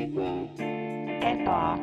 [0.00, 1.76] eba,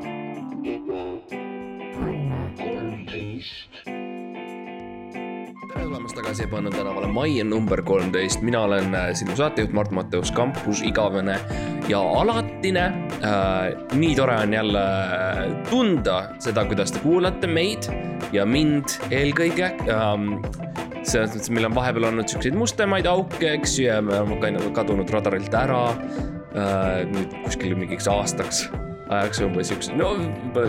[5.67, 10.31] tere tulemast tagasi Ebaõnne tänavale, mai on number kolmteist, mina olen äh, sinu saatejuht Mart-Matteus
[10.35, 11.37] Kampus, igavene
[11.91, 12.85] ja alatine
[13.21, 13.75] äh,.
[13.93, 17.91] nii tore on jälle äh, tunda seda, kuidas te kuulate meid
[18.33, 20.39] ja mind eelkõige ähm,.
[21.07, 24.71] selles mõttes, meil on vahepeal olnud siukseid mustemaid auke, eks ju, ja me oleme käinud,
[24.75, 26.26] kadunud radarilt ära äh,.
[27.13, 28.67] Nüüd kuskil mingiks aastaks
[29.07, 30.09] ajaks umbes siukse, no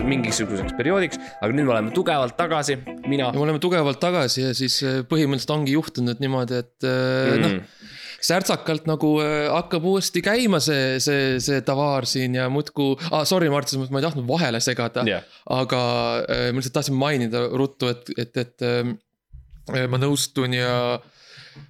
[0.07, 2.77] mingisuguseks perioodiks, aga nüüd me oleme tugevalt tagasi,
[3.09, 7.33] mina me oleme tugevalt tagasi ja siis äh, põhimõtteliselt ongi juhtunud niimoodi, et mm.
[7.33, 7.43] mm.
[7.43, 7.97] noh,
[8.29, 13.51] särtsakalt nagu äh, hakkab uuesti käima see, see, see tavaar siin ja muudkui ah,, sorry,
[13.51, 15.27] Mart, selles mõttes ma ei tahtnud vahele segada Jah.
[15.55, 15.83] aga
[16.23, 20.73] äh, ma lihtsalt tahtsin mainida ruttu, et, et, et äh, ma nõustun ja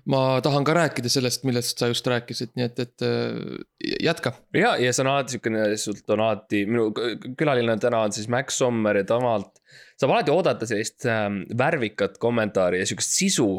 [0.09, 4.33] ma tahan ka rääkida sellest, millest sa just rääkisid, nii et, et äh, jätka.
[4.53, 6.89] ja, ja see on alati siukene, sult on alati, minu
[7.39, 9.59] külaline täna on siis Max Sommer ja temalt
[9.99, 13.49] saab alati oodata sellist ähm, värvikat kommentaari ja siukest sisu,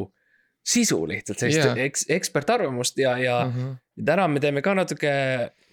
[0.67, 1.83] sisu lihtsalt, sellist yeah.
[1.87, 3.75] eks, ekspertarvamust ja, ja uh -huh.
[4.05, 5.13] täna me teeme ka natuke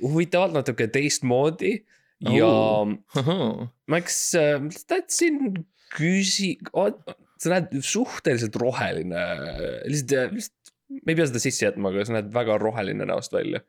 [0.02, 2.88] huvitavalt, natuke teistmoodi ja Oh.
[3.92, 4.34] Max,
[4.88, 6.58] tahtsin küsi-,
[7.44, 9.24] sa näed suhteliselt roheline,
[9.90, 13.64] lihtsalt, lihtsalt, me ei pea seda sisse jätma, aga sa näed väga roheline näost välja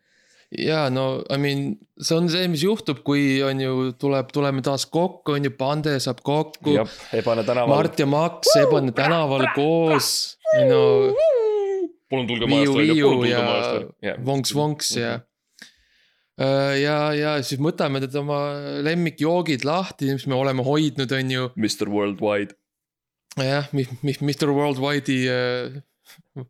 [0.49, 1.65] ja no I mean,
[2.01, 5.99] see on see, mis juhtub, kui on ju, tuleb, tuleme taas kokku, on ju, Pande
[6.01, 6.79] saab kokku.
[7.69, 10.83] Mart ja Max Ebane tänaval koos, no
[12.09, 13.43] palun tulge Viiu, Viiu ja
[14.03, 14.21] yeah.
[14.25, 15.19] Vonks, Vonks ja.
[16.39, 18.41] ja, ja siis võtame need oma
[18.87, 21.51] lemmikjoogid lahti, mis me oleme hoidnud, on ju.
[21.61, 22.57] Mr Worldwide.
[23.37, 26.47] jah, Mr Worldwide'i äh,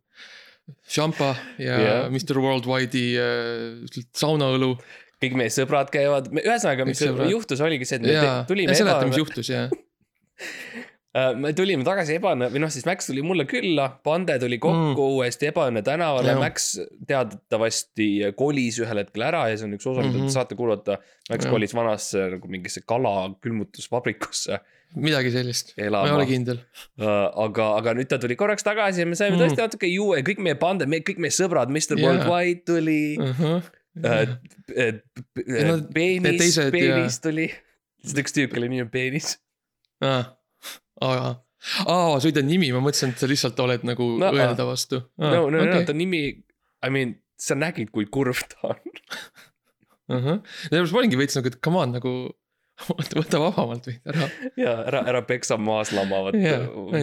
[0.89, 1.83] šampa ja Jah.
[1.83, 2.09] yeah.
[2.13, 4.75] Mr Worldwide'i äh, saunaõlu.
[5.19, 9.19] kõik meie sõbrad käivad, ühesõnaga, mis juhtus, oligi see, et me ja tulime seleta, mis
[9.23, 9.67] juhtus ja.
[11.39, 15.15] Me tulime tagasi Ebane või noh, siis Max tuli mulle külla, Pande tuli kokku mm.
[15.19, 16.35] uuesti Ebane tänavale.
[16.41, 16.75] Max
[17.09, 18.09] teatavasti
[18.39, 20.27] kolis ühel hetkel ära ja see on üks osa, mida Mhm.
[20.29, 20.99] te saate kuulata.
[21.31, 21.53] Max Jah.
[21.53, 23.15] kolis vanasse nagu mingisse kala
[23.45, 24.61] külmutusvabrikusse
[24.97, 26.25] midagi sellist, ma ei ole.
[26.27, 26.61] kindel.
[26.99, 29.43] aga, aga nüüd ta tuli korraks tagasi ja me saime Mm.
[29.43, 32.07] tõesti natuke juua ja kõik meie Pande, kõik meie sõbrad, Mr Jaa.
[32.07, 33.01] Worldwide tuli
[34.05, 34.29] Äh,
[34.77, 34.95] äh,
[35.49, 37.49] Ja no äh, peenis peenis tuli.
[38.15, 39.39] üks tüüp, kelle nimi on peenis.
[40.01, 40.38] aa,
[41.05, 41.31] aa,
[41.87, 44.67] aa, see oli ta nimi, ma mõtlesin, et sa lihtsalt oled nagu No, no, öelda
[44.69, 45.03] vastu.
[45.21, 46.23] no, no, no ta nimi,
[46.87, 48.83] I mean, sa nägid, kui kurb ta on.
[50.69, 52.13] sellepärast ma olingi veits nagu, et come on nagu,
[53.19, 54.29] võta vabamalt veidi ära.
[54.57, 56.37] ja ära, ära peksa maas lamavat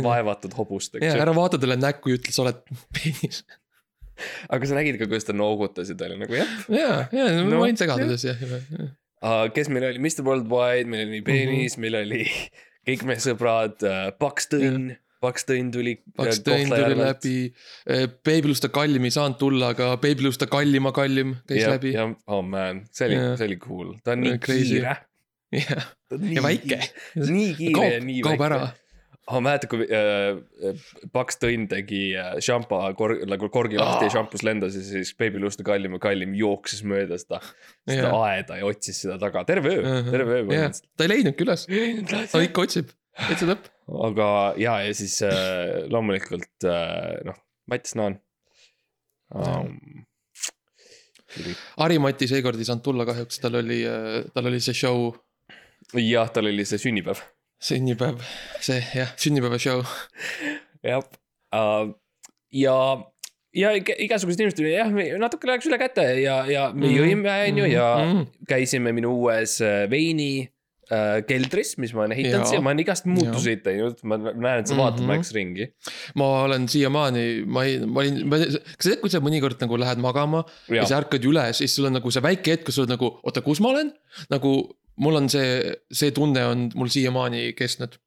[0.06, 1.22] vaevatud hobust, ja eks ju.
[1.26, 2.62] ära vaata talle näkku ja ütle, sa oled
[2.96, 3.42] peenis.
[4.48, 6.54] aga sa nägid ka, kuidas ta noogutas ja ta oli nagu jah.
[6.72, 8.40] ja, ja No, ma olin segaduses jah.
[9.54, 12.24] kes meil oli, Mr Worldwide, meil oli peenis, meil oli
[12.86, 13.82] kõik meie sõbrad,
[14.22, 15.96] Paks Tõnn, Paks Tõnn tuli.
[16.18, 16.98] Paks Tõnn tuli.
[17.00, 17.36] läbi,
[18.28, 21.96] Babylusta kallim ei saanud tulla, aga Babylusta kallima kallim käis jah, läbi.
[21.98, 24.80] jah, oh man, see oli Jah., see oli cool, ta on nii Crazy.
[24.80, 24.96] kiire.
[25.56, 25.92] jah,
[26.36, 26.82] ja väike.
[27.22, 28.62] nii kiire ja nii, kaob ära.
[29.28, 29.42] oh,.
[29.44, 30.82] mäletad, kui äh,
[31.14, 34.16] Paks Tõnn tegi äh, šampa kor-, nagu korgi lahti ja Aa.
[34.18, 37.42] šampus lendas ja siis Baby Lusta kallim ja kallim jooksis mööda seda,
[37.88, 38.22] seda Jaa.
[38.30, 40.90] aeda ja otsis seda taga, terve öö, terve öö põhimõtteliselt.
[40.96, 41.68] ta ei leidnudki üles,
[42.32, 42.94] ta ikka otsib,
[43.26, 43.70] täitsa lõpp.
[44.10, 44.30] aga
[44.62, 48.20] ja, ja siis äh, loomulikult äh, noh, Mats Naan
[49.34, 49.78] um,.
[51.76, 53.82] Harri-Mati seekord ei saanud tulla kahjuks, tal oli,
[54.32, 55.10] tal oli see show,
[56.00, 57.20] jah, tal oli see sünnipäev,
[57.62, 58.20] sünnipäev,
[58.64, 59.84] see jah, sünnipäeva show.
[60.86, 61.02] jah
[61.56, 61.94] uh,.
[62.52, 62.76] ja,
[63.56, 66.98] ja iga- igasugused inimesed jah, natuke läks üle käte ja, ja me Mhm.
[67.00, 68.28] jõime, on ju, ja Mhm.
[68.50, 70.50] käisime minu uues äh, veini
[70.92, 74.68] äh, keldris, mis ma olen ehitanud siia, ma olen igast muutuseid teinud, ma näen, et
[74.70, 75.08] sa vaatad Mhm.
[75.10, 75.66] Max ringi.
[76.14, 79.98] ma olen siiamaani, ma ei, ma olin, kas sa tead, kui sa mõnikord nagu lähed
[79.98, 82.76] magama ja, ja sa ärkad üles ja siis sul on nagu see väike hetk, kus
[82.78, 83.94] sa oled nagu, oota, kus ma olen?
[84.30, 87.98] nagu mul on see, see tunne on mul siiamaani kestnud.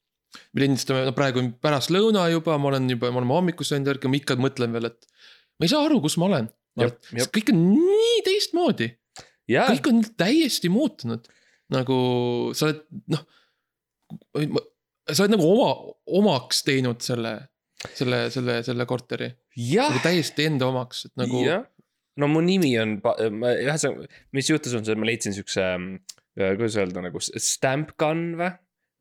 [0.52, 4.10] me lindistame, no praegu on pärastlõuna juba, ma olen juba, me oleme hommikust söönud ärka,
[4.12, 5.08] ma ikka mõtlen veel, et
[5.56, 6.50] ma ei saa aru, kus ma olen.
[7.32, 8.90] Kõik on nii teistmoodi,
[9.48, 11.26] kõik on täiesti muutunud.
[11.68, 11.96] nagu
[12.56, 12.78] sa oled,
[13.12, 13.24] noh,
[15.08, 15.72] sa oled nagu oma,
[16.20, 17.34] omaks teinud selle,
[17.92, 21.42] selle, selle, selle korteri nagu, täiesti enda omaks, et nagu
[22.18, 25.66] no mu nimi on, ühesõnaga, mis juhtus, on see, et ma leidsin siukse,
[26.38, 28.52] kuidas öelda nagu stamp gun või?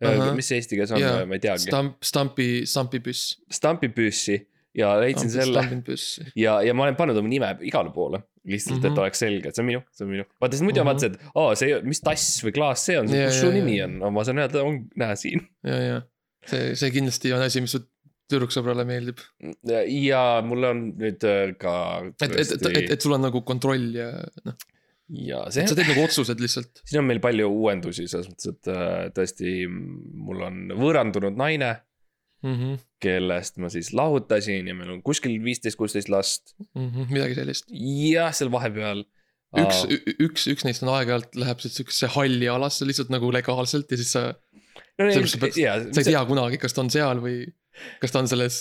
[0.06, 0.36] Ahah.
[0.38, 1.66] mis see eesti keeles on Jaa., ma ei teagi.
[1.72, 3.32] stamp, stampi, stampipüss.
[3.50, 4.36] Stampi püssi
[4.78, 6.20] ja leidsin selle stampipüss.
[6.38, 8.22] ja, ja ma olen pannud oma nime igale poole.
[8.48, 8.86] lihtsalt mm, -hmm.
[8.86, 8.94] Mhm.
[8.94, 10.24] et oleks selge, et see on minu, see on minu.
[10.42, 10.92] vaata, siis muidu on Mhm.
[10.94, 13.98] vaata see, et aa, see, mis tass või klaas see on, kus su nimi on,
[14.00, 15.42] no ma saan öelda, on, näe siin.
[15.68, 15.98] ja, ja
[16.46, 17.82] see, see kindlasti on asi, mis su
[18.32, 19.20] tüdruksõbrale meeldib.
[19.90, 21.74] ja mul on nüüd äh, ka.
[22.22, 24.12] et, et, et, et, et sul on nagu kontroll ja
[24.46, 24.56] noh,
[25.10, 26.82] ja see sa teed nagu otsused lihtsalt.
[26.88, 31.76] siin on meil palju uuendusi selles mõttes, et äh, tõesti, mul on võõrandunud naine,
[32.46, 36.52] Mhm, kellest ma siis lahutasin ja meil on kuskil viisteist, kuusteist last.
[36.78, 37.66] mhm, midagi sellist.
[37.74, 39.02] jah, seal vahepeal.
[39.58, 39.80] üks,
[40.22, 44.22] üks, üks neist on aeg-ajalt läheb siukesesse halli alasse lihtsalt nagu legaalselt ja siis sa,
[45.00, 45.58] no, mõttes sa pead-
[45.96, 47.40] sa ei tea kunagi, kas ta on seal või
[48.04, 48.60] kas ta on selles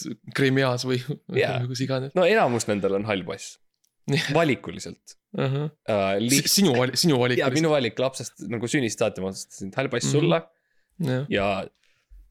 [1.36, 1.58] Jaa.
[1.60, 3.58] või kus iganes no enamus nendel on hall pass,
[4.10, 4.26] uh.
[4.38, 5.70] valikuliselt -huh.
[5.70, 6.12] uh,.
[6.22, 6.48] Liht...
[6.50, 7.38] sinu valik, sinu valik.
[7.42, 10.12] ja minu valik lapsest nagu sünnist saati ma otsustasin, et hall pass Mhm.
[10.18, 10.42] sulle
[11.06, 11.46] jah, ja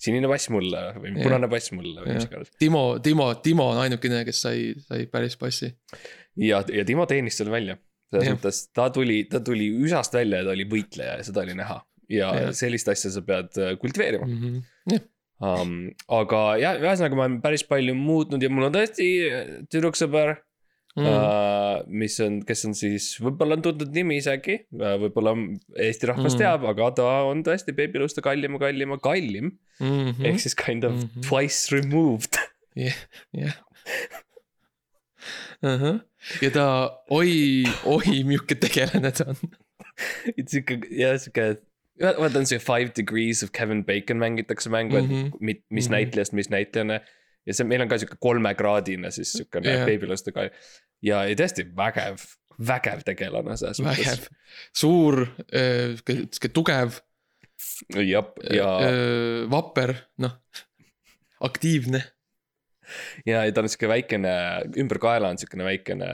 [0.05, 1.23] sinine pass mulle või Jah.
[1.23, 2.49] punane pass mulle või mis iganes.
[2.59, 5.69] Timo, Timo, Timo on ainukene, kes sai, sai päris passi.
[6.35, 7.77] ja, ja Timo teenis selle välja.
[8.11, 11.55] selles mõttes ta tuli, ta tuli üsast välja ja ta oli võitleja ja seda oli
[11.57, 11.79] näha.
[12.09, 12.51] ja Jah.
[12.53, 14.27] sellist asja sa pead äh, kultiveerima
[14.91, 15.01] jah,
[15.41, 15.71] um,.
[16.19, 19.07] aga jah, ühesõnaga ma olen päris palju muutnud ja mul on tõesti
[19.73, 20.35] tüdruksõber
[20.95, 21.07] Mhm.
[21.11, 25.33] uh,, mis on, kes on siis, võib-olla on tuntud nimi isegi, võib-olla
[25.75, 26.39] Eesti rahvas Mhm.
[26.39, 30.13] teab, aga ta on tõesti beebiluuste kallima, kallima, kallim mm..
[30.13, 30.25] Mhm.
[30.25, 31.09] ehk siis kind of mm Mhm.
[31.19, 31.27] -hmm.
[31.27, 32.39] twice removed.
[32.75, 33.59] jah.
[36.41, 36.65] ja ta,
[37.11, 39.37] oi, oi, milline tegelane ta on.
[40.47, 41.45] sihuke, jah, sihuke,
[41.99, 45.13] vaata on see Five Degrees of Kevin Bacon mängitakse mängu mm, Mhm.
[45.13, 45.27] -hmm.
[45.35, 45.79] et mi- mis mm Mhm.
[45.85, 45.91] -hmm.
[45.97, 46.99] näitlejast, mis näitlejana.
[47.45, 49.85] Ja see, meil on ka sihuke kolmekraadine siis siukene yeah.
[49.87, 50.47] beebiluuste ka.
[51.05, 52.23] ja, ja tõesti vägev,
[52.71, 54.29] vägev tegelane selles vägev,
[54.75, 55.21] suur,
[55.51, 56.99] sihuke tugev,
[57.99, 58.69] jah, ja,
[59.51, 60.39] vapper, noh,
[61.45, 62.01] aktiivne.
[63.25, 64.33] ja, ja ta on sihuke väikene,
[64.81, 66.09] ümber kaela on siukene väikene,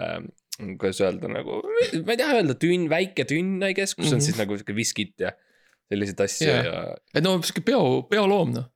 [0.82, 1.62] kuidas öelda nagu,
[2.06, 4.20] ma ei taha öelda tünn, väike tünn, I guess, kus mm -hmm.
[4.20, 5.32] on siis nagu sihuke viskit ja
[5.92, 6.66] selliseid asju yeah.
[6.66, 6.84] ja
[7.16, 8.70] et no sihuke peo, peoloom noh.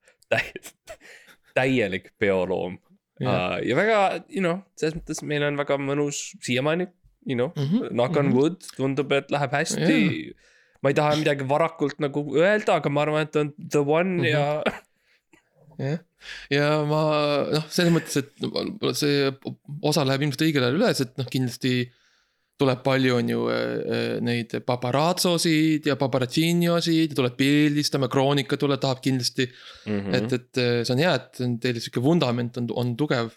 [1.55, 3.57] Täi- täielik peoloom uh,.
[3.63, 3.99] ja väga,
[4.29, 6.89] you know, selles mõttes meil on väga mõnus siiamaani,
[7.25, 7.93] you know mm, -hmm.
[7.93, 8.37] knock on mhm.
[8.37, 10.49] wood, tundub, et läheb hästi yeah..
[10.81, 14.23] ma ei taha midagi varakult nagu öelda, aga ma arvan, et on the one mm.
[14.23, 14.31] -hmm.
[14.31, 14.63] ja
[15.89, 15.99] jah,
[16.53, 17.03] ja ma
[17.51, 19.29] noh, selles mõttes, et see
[19.81, 21.75] osa läheb ilmselt õigel ajal üles, et noh, kindlasti
[22.59, 29.01] tuleb palju, on ju äh, neid paparazzosid ja paparatsiniosid ja tuleb pildistama, Kroonika tuleb, tahab
[29.03, 29.91] kindlasti mm.
[29.91, 30.15] mm, -hmm.
[30.15, 33.33] et, et äh, see on hea, et on teil sihuke vundament on, on tugev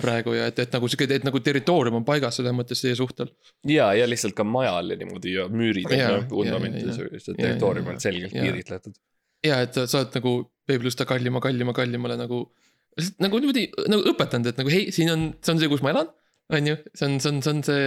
[0.00, 3.30] praegu ja et, et nagu sihuke, et nagu territoorium on paigas selles mõttes teie suhtel.
[3.68, 7.20] ja, ja lihtsalt ka majal ja niimoodi ja müürid Jaa, ja, jaa, vundamentis jaa, ja
[7.20, 8.96] see jaa, territoorium on selgelt piiritletud.
[9.44, 10.34] ja et sa oled nagu
[10.66, 12.46] beebilusta kallima, kallima, kallimale nagu.
[13.20, 16.10] nagu niimoodi nagu õpetanud, et nagu hei, siin on, see on see, kus ma elan,
[16.54, 17.86] on ju, see on, see on, see on see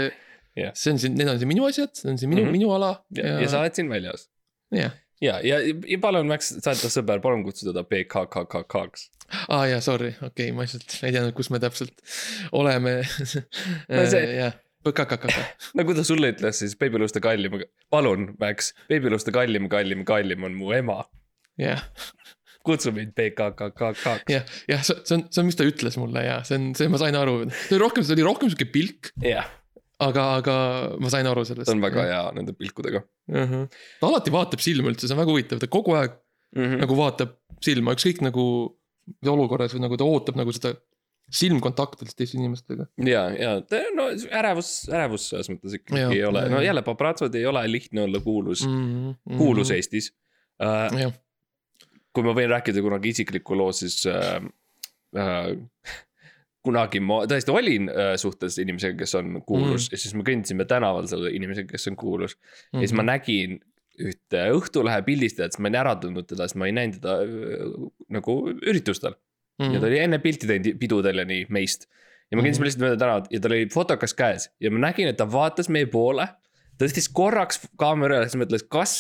[0.58, 0.72] Jah.
[0.76, 2.56] see on siin, need on siin minu asjad, see on siin minu mm, Mhm.
[2.56, 2.60] -hmm.
[2.66, 2.92] minu ala.
[3.18, 4.28] ja, ja sa oled siin väljas.
[4.74, 9.10] jah, ja, ja, ja palun, Max, sa oled ta sõber, palun kutsu teda BKKKK-ks.
[9.50, 11.94] aa jaa, sorry, okei okay,, ma lihtsalt ei teadnud, kus me täpselt
[12.52, 13.02] oleme
[13.90, 14.54] No see- jah,
[14.88, 15.34] PKKK,
[15.76, 17.58] nagu ta sulle ütles, siis beebiluuste kallim,
[17.92, 21.02] palun, Max, beebiluuste kallim, kallim, kallim on mu ema.
[21.60, 21.82] jah,
[22.68, 24.24] kutsu mind BKKKK-ks.
[24.32, 26.98] jah, jah, see on, see on, mis ta ütles mulle ja see on, see ma
[27.02, 29.48] sain aru, see oli rohkem, see oli rohkem sihuke pilk, jah,
[30.04, 30.56] aga, aga
[31.02, 31.70] ma sain aru sellest.
[31.70, 33.02] ta on väga hea nende pilkudega
[33.32, 33.68] -hmm.
[34.02, 36.64] ta alati vaatab silma üldse, see on väga huvitav, ta kogu aeg mm.
[36.64, 36.84] -hmm.
[36.84, 38.46] nagu vaatab silma, ükskõik nagu
[39.26, 40.76] olukorras või nagu ta ootab nagu seda
[41.32, 42.88] silmkontakti lihtsalt teiste inimestega.
[43.04, 44.08] ja, ja ta- no
[44.40, 46.70] ärevus, ärevus selles mõttes ikkagi Jah, ei ole, no jah.
[46.70, 49.38] jälle paparazzo'd ei ole lihtne olla kuulus mm, mm -hmm.
[49.38, 49.72] kuulus.
[49.72, 50.14] Eestis
[50.64, 51.12] uh,.
[52.14, 54.42] kui ma võin rääkida kunagi isiklikku loo, siis äh,
[55.18, 55.98] äh,
[56.66, 59.94] kunagi ma tõesti olin äh, suhtes inimesega, kes on kuulus mm.
[59.94, 62.80] ja siis me kõndisime tänaval selle inimesega, kes on kuulus mm..
[62.80, 63.60] ja siis ma nägin
[63.98, 67.86] ühte Õhtulehe pildistajat, siis ma olin ära tundnud teda, sest ma ei näinud teda äh,
[68.18, 69.16] nagu üritustel
[69.62, 69.76] mm..
[69.76, 71.88] ja ta oli enne pilti teinud pidudel ja nii meist.
[72.32, 72.70] ja ma kõndisime Mhm.
[72.70, 75.88] lihtsalt mööda tänavat ja tal oli fotokas käes ja ma nägin, et ta vaatas meie
[75.92, 76.28] poole.
[76.78, 78.98] ta tõstis korraks kaamera üle, siis mõtles, kas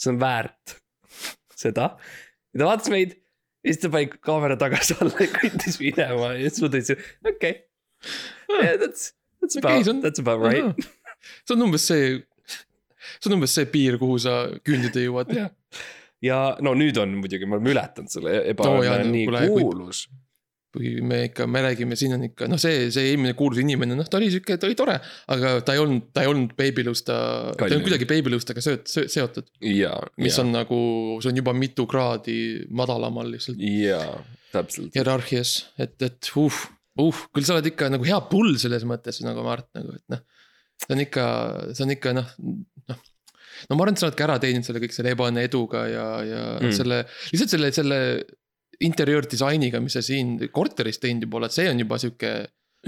[0.00, 0.76] see on väärt
[1.64, 1.96] seda.
[2.54, 3.20] ja ta vaatas meid ja
[3.66, 7.54] siis ta pani kaamera tagasi alla ja kõndis minema ja siis ma tundsin, okei
[8.48, 8.76] okay..
[8.80, 9.12] That's,
[9.42, 10.86] that's Okei, about that's about right.
[11.44, 12.20] see on umbes see,
[13.20, 15.30] see on umbes see piir, kuhu sa küündida jõuad.
[16.28, 20.02] ja no nüüd on muidugi, me oleme ületanud selle ebaõnne no nii kuule, kui- kuulus.
[20.74, 24.06] Kui me ikka, me räägime, siin on ikka, noh, see, see eelmine kuulus inimene, noh,
[24.06, 24.96] ta oli sihuke, ta oli tore,
[25.34, 27.16] aga ta ei olnud, ta ei olnud Babylusta,
[27.58, 29.50] ta ei olnud kuidagi Babylustega seot-, seotud.
[29.66, 30.80] ja, mis ja, on nagu,
[31.22, 32.38] see on juba mitu kraadi
[32.70, 33.98] madalamal lihtsalt ja
[34.54, 34.94] täpselt.
[34.94, 36.62] hierarhias, et, et uh,
[37.02, 40.22] uh, küll sa oled ikka nagu hea pull selles mõttes nagu Mart nagu, et noh.
[40.84, 41.24] see on ikka,
[41.74, 42.34] see on ikka noh,
[42.94, 43.06] noh.
[43.66, 46.10] no ma arvan, et sa oled ka ära teeninud selle kõik selle ebaõnne eduga ja,
[46.26, 46.76] ja mm.
[46.78, 47.02] selle,
[47.34, 48.00] lihtsalt selle, selle
[48.80, 52.32] interjöördisainiga, mis sa siin korteris teinud juba oled, see on juba sihuke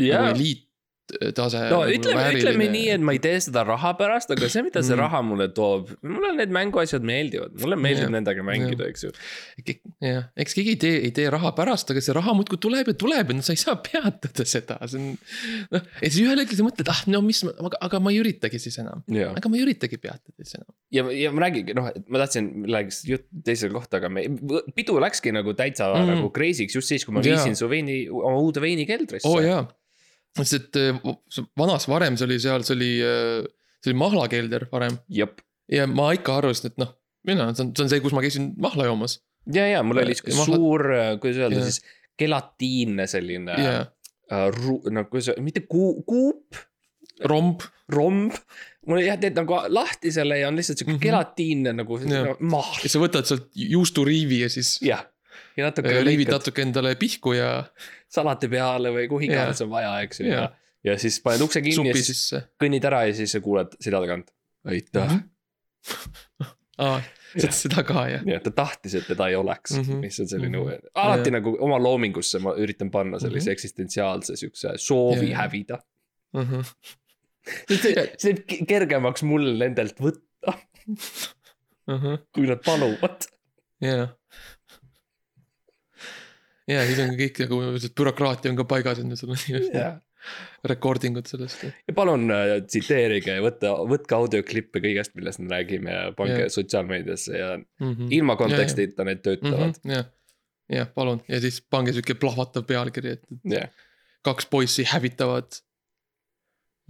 [0.00, 0.22] jaa.
[0.28, 0.38] nagu
[1.20, 1.60] eliittase.
[1.72, 4.94] no ütleme, ütleme nii, et ma ei tee seda raha pärast, aga see, mida see
[4.96, 5.00] Mm.
[5.02, 8.12] raha mulle toob, mulle need mänguasjad meeldivad, mulle meeldib Jah.
[8.16, 9.10] nendega mängida, eks ju.
[10.02, 12.94] jah, eks keegi ei tee, ei tee raha pärast, aga see raha muudkui tuleb ja
[13.04, 15.08] tuleb ja no sa ei saa peatada seda, see on.
[15.74, 18.78] noh, ja siis ühel hetkel sa mõtled, ah no mis, aga, ma ei üritagi siis
[18.82, 20.70] enam, ja, aga ma ei üritagi peatada siis enam.
[20.92, 24.26] ja, ja ma räägingi, noh, et ma tahtsin, läheks jutt teisele kohta, aga me,
[24.76, 26.08] pidu läkski nagu täitsa Mm.
[26.08, 29.42] nagu crazy'ks just siis, kui ma viisin su veini, oma uude veini keldrisse oo oh,
[29.44, 29.64] jaa,
[30.38, 32.92] sest et v- vanas varem see oli seal, see oli,
[33.82, 36.94] see oli mahlakelder varem ja ma ikka arvasin, et noh,
[37.28, 39.18] mina, see on, see on see, kus ma käisin mahla joomas.
[39.52, 40.86] ja, ja mul oli sihuke Mahla- suur,
[41.22, 41.68] kuidas öelda Jah.
[41.70, 41.82] siis,
[42.18, 43.78] gelatiinne selline ja
[44.32, 46.58] uh,, nagu kuidas, mitte kuu-, kuup,
[47.28, 48.36] romb, romb.
[48.88, 50.98] mul jah, teed nagu lahti selle ja on lihtsalt sihuke mm.
[50.98, 51.06] -hmm.
[51.08, 52.36] gelatiinne nagu Jah.
[52.40, 55.04] mahl, ja sa võtad sealt juusturiivi ja siis jah.
[55.56, 57.52] Ja natuke äh, riivid lõikad natuke endale pihku ja
[58.12, 60.50] salati peale või kuhu iganes on vaja, eks ju, ja
[60.84, 62.22] ja siis paned ukse kinni ja siis
[62.60, 64.32] kõnnid ära ja siis kuuled selja tagant.
[64.68, 65.20] aitäh mm.
[65.22, 66.48] Mhm.
[66.86, 67.00] aa,
[67.38, 68.24] seda, ka jah.
[68.26, 69.84] nii et ta tahtis, et teda ei oleks mm.
[69.84, 70.00] -hmm.
[70.06, 70.90] mis on selline mm, -hmm.
[70.94, 71.38] alati Jah.
[71.38, 73.48] nagu oma loomingusse ma üritan panna sellise mm.
[73.48, 73.52] -hmm.
[73.52, 75.40] eksistentsiaalse siukse soovi Jah.
[75.40, 75.78] hävida.
[77.82, 80.54] see teeb ke- kergemaks mul nendelt võtta,
[82.32, 83.26] kui nad paluvad.
[83.80, 84.08] jah.
[86.70, 87.60] Ja siis on kõik nagu
[87.98, 89.92] bürokraatia on ka paigas on ju, sul on ja
[90.70, 91.64] recording ud sellest.
[91.96, 96.52] palun äh, tsiteerige ja võtta, võtke audioklippe kõigest, millest me räägime ja pange yeah.
[96.54, 98.12] sotsiaalmeediasse ja Mhm.
[98.14, 99.80] ilma kontekstita need töötavad.
[99.84, 100.06] jah,
[100.70, 103.26] jah, palun ja siis pange sihuke plahvatav pealkiri, et
[103.56, 103.68] jah,
[104.22, 105.58] kaks poissi hävitavad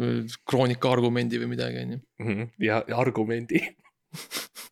[0.02, 2.02] äh, kroonika argumendi või midagi, on ju.
[2.21, 2.52] Mhm.
[2.61, 3.64] ja ja argumendi.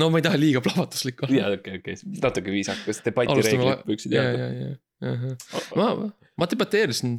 [0.00, 1.36] no ma ei taha liiga plahvatuslik olla.
[1.38, 4.44] ja okei, okei, natuke viisakas, debati reeglid võiksid ja, jääda.
[4.44, 4.70] ja,
[5.08, 5.34] ja,
[5.78, 5.88] ma,
[6.40, 7.16] ma debateerisin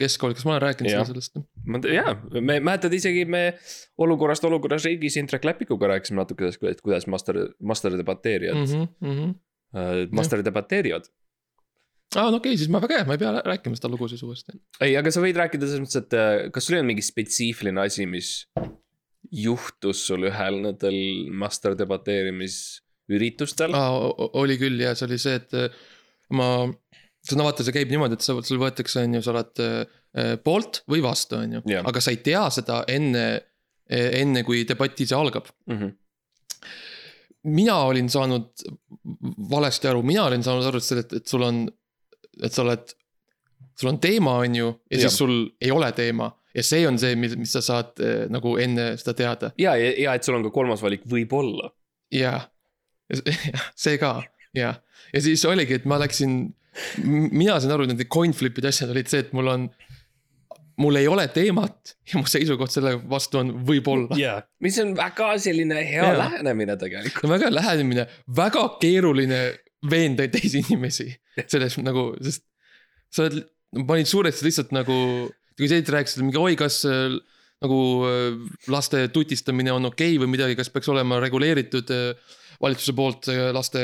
[0.00, 1.40] keskkoolis, kas ma olen rääkinud sulle sellest?
[1.94, 3.44] jaa, me mäletad isegi me
[4.04, 8.88] olukorrast olukorras riigis Indrek Läpikuga rääkisime natuke sellest, et kuidas master, master debateerijad mm, -hmm,
[9.00, 9.34] mm -hmm.
[9.74, 10.16] -hmm.
[10.16, 11.10] master debateerivad.
[12.16, 14.22] aa, no okei okay,, siis ma väga hea, ma ei pea rääkima seda lugu siis
[14.22, 14.52] uuesti.
[14.80, 18.06] ei, aga sa võid rääkida selles mõttes, et äh, kas sul on mingi spetsiifiline asi,
[18.06, 18.36] mis
[19.32, 20.96] juhtus sul ühel nendel
[21.32, 23.90] master debateerimisüritustel aa,
[24.40, 25.82] oli küll ja see oli see, et äh,
[26.36, 26.48] ma,
[27.24, 30.34] see no vaata, see käib niimoodi, et sa, sul võetakse, on ju, sa oled äh,
[30.44, 33.26] poolt või vastu, on ju aga sa ei tea seda enne,
[33.90, 35.50] enne kui debatt ise algab.
[35.66, 35.78] mm?
[35.78, 35.96] -hmm.
[37.54, 38.50] mina olin saanud
[39.50, 41.64] valesti aru, mina olin saanud aru sellest, et sul on,
[42.42, 42.94] et sa oled,
[43.76, 45.08] sul on teema, on ju, ja Jah.
[45.08, 48.56] siis sul ei ole teema ja see on see, mis, mis sa saad eh, nagu
[48.62, 51.72] enne seda teada ja, ja, ja et sul on ka kolmas valik, võib-olla.
[52.14, 52.38] ja,
[53.84, 54.16] see ka
[54.56, 54.76] ja,
[55.12, 56.38] ja siis oligi, et ma läksin,
[57.04, 59.66] mina sain aru, nende coin flip'ide asjad olid see, et mul on,
[60.80, 64.18] mul ei ole teemat ja mu seisukoht selle vastu on võib-olla.
[64.18, 66.16] jaa, mis on väga selline hea Jaa.
[66.22, 67.26] lähenemine tegelikult.
[67.26, 69.44] on väga lähenemine, väga keeruline
[69.90, 71.10] veenda teisi inimesi
[71.50, 72.46] selles nagu, sest
[73.12, 73.44] sa oled,
[73.82, 74.96] ma olin suuresti lihtsalt nagu,
[75.58, 77.14] kui sa rääkisid mingi oi, kas äh,
[77.64, 78.38] nagu äh,
[78.72, 83.80] laste tutistamine on okei okay või midagi, kas peaks olema reguleeritud äh, valitsuse poolt laste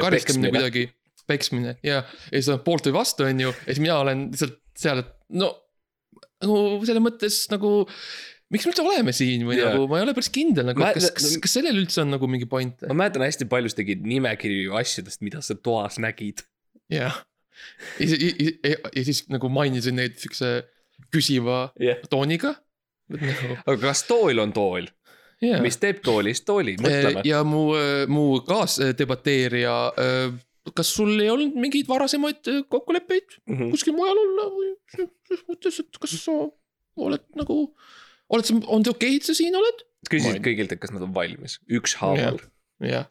[0.00, 0.86] karistamine kuidagi,
[1.28, 4.60] peksmine ja, ja siis on poolt või vastu, on ju, ja siis mina olen lihtsalt
[4.78, 5.50] seal, et no
[6.42, 7.72] nagu selles mõttes nagu
[8.52, 9.72] miks me üldse oleme siin või yeah.
[9.72, 12.48] nagu ma ei ole päris kindel nagu kas, kas, kas sellel üldse on nagu mingi
[12.50, 12.84] point?
[12.90, 16.44] ma mäletan hästi paljus tegid nimekirju asjadest, mida sa toas nägid.
[16.92, 17.22] jah,
[18.02, 20.60] ja, ja, ja, ja siis nagu mainisin neid siukse
[21.10, 22.54] küsiva jah, tooniga.
[23.66, 24.86] Aga kas tool on tool,
[25.42, 25.60] yeah.
[25.64, 27.20] mis teeb toolist tooli, mõtleme.
[27.28, 27.66] ja mu,
[28.08, 29.74] mu kaasdebateerija,
[30.78, 33.70] kas sul ei olnud mingeid varasemaid äh, kokkuleppeid Mhm.
[33.74, 34.70] kuskil mujal olla või
[35.28, 36.36] ses mõttes, et kas sa
[36.96, 37.56] oled nagu,
[38.30, 39.82] oled sa, on see okei, et sa siin oled?
[40.08, 42.38] küsisid kõigilt, et kas nad on valmis, ükshaaval.
[42.86, 43.06] jah,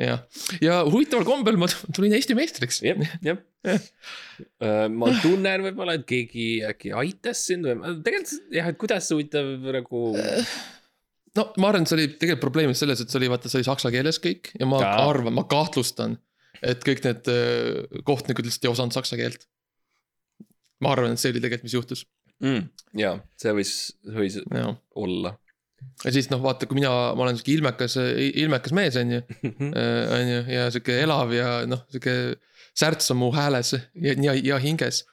[0.00, 0.24] jah,
[0.64, 2.80] ja huvitaval kombel ma tulin Eesti meistriks.
[2.82, 3.38] jah, jah.
[5.00, 10.04] Ma tunnen võib-olla, et keegi äkki aitas sind või tegelikult jah, et kuidas huvitav nagu.
[11.36, 13.68] no ma arvan, et see oli tegelikult probleem selles, et see oli vaata, see oli
[13.68, 14.94] saksa keeles kõik ja ma Jaa.
[15.10, 16.16] arvan, ma kahtlustan,
[16.64, 19.44] et kõik need äh, kohtunikud lihtsalt ei osanud saksa keelt.
[20.80, 22.06] ma arvan, et see oli tegelikult, mis juhtus,
[22.96, 23.76] ja see võis,
[24.16, 24.72] võis jah.
[24.96, 25.36] olla.
[26.04, 27.98] ja siis noh, vaata, kui mina, ma olen sihuke ilmekas,
[28.40, 32.16] ilmekas mees on ju, on ju, ja sihuke elav ja noh, sihuke
[32.76, 35.04] särts on mu hääles ja, ja, ja hinges.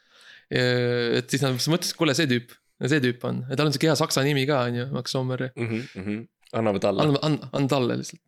[0.49, 2.53] et siis nad mõtlesid, kuule, see tüüp,
[2.85, 5.49] see tüüp on, ja tal on siuke hea saksa nimi ka on ju, Max Sommer,
[5.49, 5.67] mm.
[5.67, 6.21] -hmm, mm -hmm.
[6.53, 8.23] anname talle anna, anna, anna talle lihtsalt.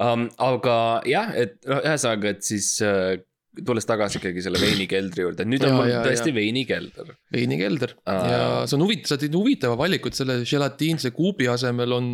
[0.00, 0.28] um,.
[0.38, 3.18] aga jah, et noh, ühesõnaga, et siis äh,
[3.66, 6.38] tulles tagasi ikkagi selle veinikeldri juurde, et nüüd on Jaa, mul tõesti jaa.
[6.38, 7.12] veinikelder.
[7.32, 8.30] veinikelder Aa.
[8.30, 12.10] ja see on huvitav, sa teed huvitava valiku, et selle želatiinse kuubi asemel on,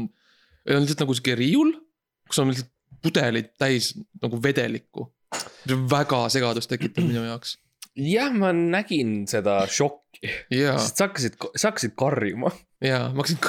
[0.69, 1.73] on lihtsalt nagu sihuke riiul,
[2.29, 5.07] kus on lihtsalt pudelid täis nagu vedelikku.
[5.35, 7.57] See on väga segadust tekitav minu jaoks.
[7.97, 12.53] jah, ma nägin seda šokki, ja, sest sa hakkasid, sa hakkasid karjuma
[12.85, 13.41] ja ma hakkasin,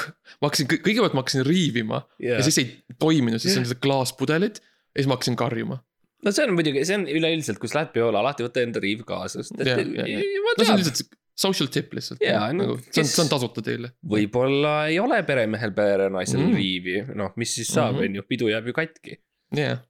[0.42, 2.38] ma hakkasin, kõigepealt ma hakkasin riivima yeah.
[2.40, 2.68] ja siis ei
[3.00, 3.62] toiminud, siis Jah.
[3.62, 5.78] on lihtsalt klaaspudelid ja siis ma hakkasin karjuma.
[6.26, 9.02] no see on muidugi, see on üleüldiselt, kui sa lähed peole, alati võta enda riiv
[9.08, 10.38] kaasa, sest et Jah, jah, jah.
[10.44, 12.74] ma no see on tean, lihtsalt social tip lihtsalt Jaa, no nagu,.
[12.84, 13.92] see on, kes- see on tasuta teile.
[14.14, 16.56] võib-olla ei ole peremehel perenaisel mm.
[16.58, 18.04] Riivi, noh, mis siis saab, Mhm.
[18.10, 19.16] on ju, pidu jääb ju katki.
[19.56, 19.80] jah,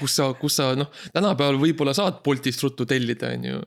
[0.00, 3.62] kus sa, kus sa noh, tänapäeval võib-olla saad Boltist ruttu tellida, on ju.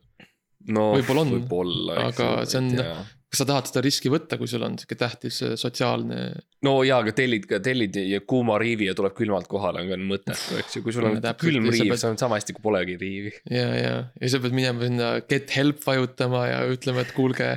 [0.76, 4.64] no Võib-olla on, võib-olla, aga see on- kas sa tahad seda riski võtta, kui sul
[4.64, 6.20] on sihuke tähtis äh, sotsiaalne.
[6.64, 9.98] no jaa, aga tellid ka, tellid ja kuuma riivi ja tuleb külmalt kohale, on ka
[10.00, 12.64] mõttetu, eks ju, kui sul on No külm riiv, pead- see on sama hästi kui
[12.64, 13.34] polegi riivi.
[13.52, 17.50] ja, ja, ja sa pead minema sinna get help vajutama ja ütlema, et kuulge,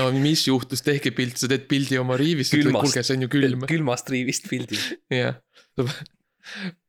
[0.00, 3.30] no mis juhtus, tehke pilt, sa teed pildi oma riivist, ütled, kuulge, see on ju
[3.36, 3.62] külm.
[3.70, 4.80] külmast riivist pildi.
[5.12, 5.38] jah,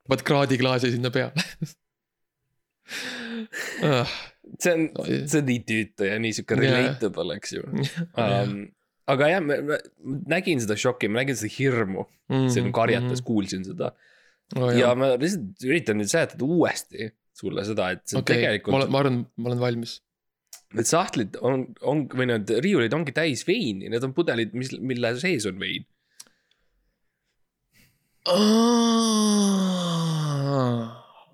[0.09, 1.45] paned kraadiklaasi sinna peale.
[3.83, 4.09] Ah,
[4.59, 4.87] see on,
[5.29, 7.63] see on nii tüütu ja nii sihuke relatable, eks ju.
[8.19, 8.57] Um,.
[9.09, 9.77] aga jah, ma
[10.31, 13.93] nägin seda šokki, ma nägin seda hirmu, see Mhm, karjatas, kuulsin seda.
[14.59, 18.41] Oh, ja ma lihtsalt üritan nüüd seletada uuesti sulle seda, et see on okei, ma
[18.43, 19.95] tegelikult olen, ma arvan, ma olen valmis.
[20.77, 25.15] need sahtlid on, on või need riiulid ongi täis veini, need on pudelid, mis, mille
[25.21, 25.87] sees on vein.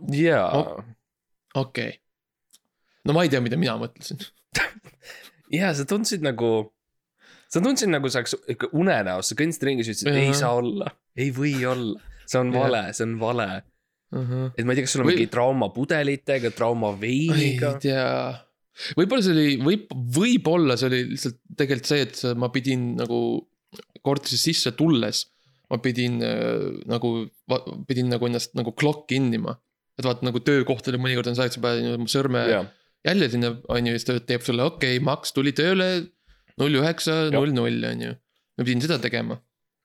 [0.10, 0.84] Jaa Oh.
[1.60, 1.92] okei,
[3.06, 4.18] no ma ei tea, mida mina mõtlesin.
[5.54, 6.50] ja sa tundsid nagu,
[7.52, 10.40] sa tundsid nagu sa oleks ikka unenäos, sa kõndisid ringi, sa ütlesid, ei Jaa.
[10.42, 10.88] saa olla,
[11.20, 12.00] ei või olla.
[12.30, 13.48] see on vale, see on vale.
[14.58, 17.76] et ma ei tea, kas sul on Või- mingi trauma pudelitega, trauma ei veiniga.
[17.82, 18.08] tea,
[18.98, 23.20] võib-olla see oli, võib, võib-olla see oli lihtsalt tegelikult see, et ma pidin nagu
[24.02, 25.28] korterisse sisse tulles.
[25.70, 27.28] Ma pidin äh, nagu,
[27.90, 29.58] pidin nagu ennast nagu clock in ima.
[30.00, 32.64] et vaata nagu töökohtadel mõnikord on see, et sa paned oma sõrme jaa,
[33.06, 35.90] jälle sinna on ju, siis ta teeb sulle, okei okay,, Max tuli tööle
[36.60, 38.16] null üheksa, null null on ju.
[38.60, 39.40] ma pidin seda tegema.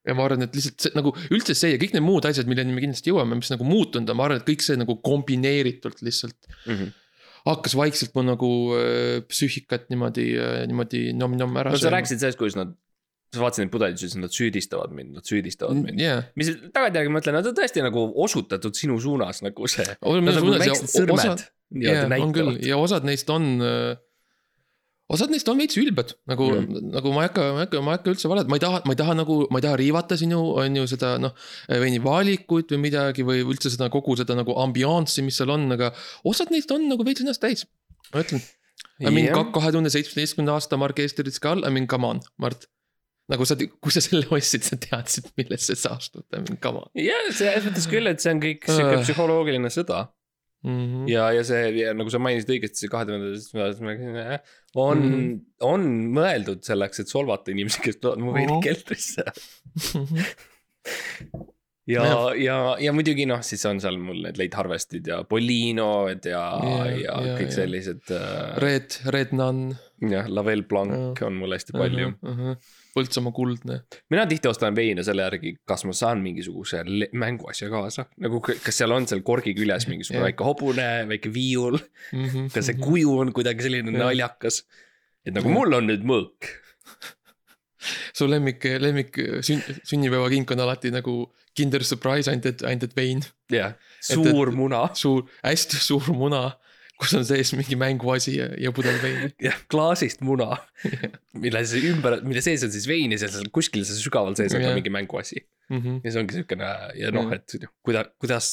[0.04, 2.74] ja ma arvan, et lihtsalt see nagu üldse see ja kõik need muud asjad, milleni
[2.76, 6.50] me kindlasti jõuame, mis nagu muutunud on, ma arvan, et kõik see nagu kombineeritult lihtsalt
[6.68, 6.92] Mhm.
[7.44, 10.30] hakkas vaikselt mu nagu äh, psüühikat niimoodi,
[10.70, 12.74] niimoodi nom-nom ära no sa rääkisid sellest, kuidas nad,
[13.34, 16.00] sa vaatasid neid pudeleid, ütlesid, nad süüdistavad mind, nad süüdistavad mind.
[16.00, 19.86] jah, mis tagantjärgi ma ütlen, nad on tõesti nagu osutatud sinu suunas nagu see.
[20.00, 21.44] Nagu suunas ja väiksed osa- sõrmed.
[21.84, 23.52] jaa, on küll ja osad neist on.
[25.14, 27.92] osad neist on veits ülbed, nagu mm., nagu ma ei hakka, ma ei hakka, ma
[27.92, 30.16] ei hakka üldse valet, ma ei taha, ma ei taha nagu, ma ei taha riivata
[30.18, 31.34] sinu, on ju seda noh.
[31.68, 35.92] veinivalikut või midagi või üldse seda kogu seda nagu ambianssi, mis seal on, aga
[36.24, 37.66] osad neist on nagu veits ennast täis.
[38.14, 38.40] ma ütlen,
[39.02, 42.68] I mean kahe tuhande seitsmeteistkümnenda aasta Marquez de Rizcal, I mean come on, Mart.
[43.32, 45.30] Nagu sa, kui sa selle ostsid, sa teadsid,
[46.36, 49.04] I mean come on jah, selles mõttes küll, et see on kõik sihuke Ah.
[49.06, 50.00] psühholoogiline sõda
[50.64, 50.80] mm.
[50.84, 51.06] -hmm.
[51.12, 54.40] ja, ja see ja nagu sa mainisid õigesti, see kahe tuhande seitsmenda
[54.74, 55.14] on mm.
[55.14, 55.38] -hmm.
[55.70, 55.86] on
[56.18, 58.58] mõeldud selleks, et solvata inimesi, kes tulevad mu veini
[59.94, 60.20] Mhm.
[61.86, 62.04] ja,
[62.40, 66.78] ja, ja muidugi noh, siis on seal mul need late harvest'id ja Polinod ja Ja,
[66.86, 67.56] ja, ja ja, kõik ja.
[67.58, 68.54] sellised äh,.
[68.62, 69.74] Red, Red Nun.
[70.00, 72.14] jah, Lavelle Blanc on mul hästi palju.
[72.94, 73.80] Põltsamaa kuldne.
[74.12, 78.92] mina tihti ostan veine selle järgi, kas ma saan mingisuguse mänguasja kaasa, nagu kas seal
[78.94, 80.28] on seal korgi küljes mingisugune Jah.
[80.30, 81.80] väike hobune, väike viiul,
[82.12, 82.48] Mhm.
[82.54, 84.04] kas see kuju on kuidagi selline Jah.
[84.06, 84.62] naljakas.
[85.26, 86.52] et nagu mul on nüüd mõõk.
[88.14, 91.16] su lemmik, lemmik sünn-, sünnipäevakink on alati nagu
[91.54, 93.20] Kinder Surprise, ainult et, ainult et vein.
[93.52, 96.44] jah, suur muna, suur, hästi suur muna,
[97.00, 99.32] kus on sees mingi mänguasi ja, ja pudel veini.
[99.42, 100.56] jah, klaasist muna,
[101.38, 104.62] mille siis ümber, mille sees on siis vein ja seal kuskil seal sügaval sees on
[104.66, 105.44] ka mingi mänguasi.
[105.72, 106.02] Mhm.
[106.04, 106.66] ja see ongi siukene
[107.00, 107.54] ja noh, et
[107.86, 108.48] kuidas, kuidas,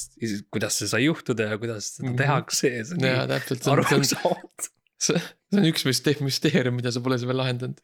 [0.48, 2.18] kuidas see sai juhtuda ja kuidas seda Mhm.
[2.22, 4.70] tehakse ja see on nii arusaamatu.
[5.02, 5.22] See
[5.58, 7.80] on üks müste-, müsteerium, mida sa pole veel lahendanud.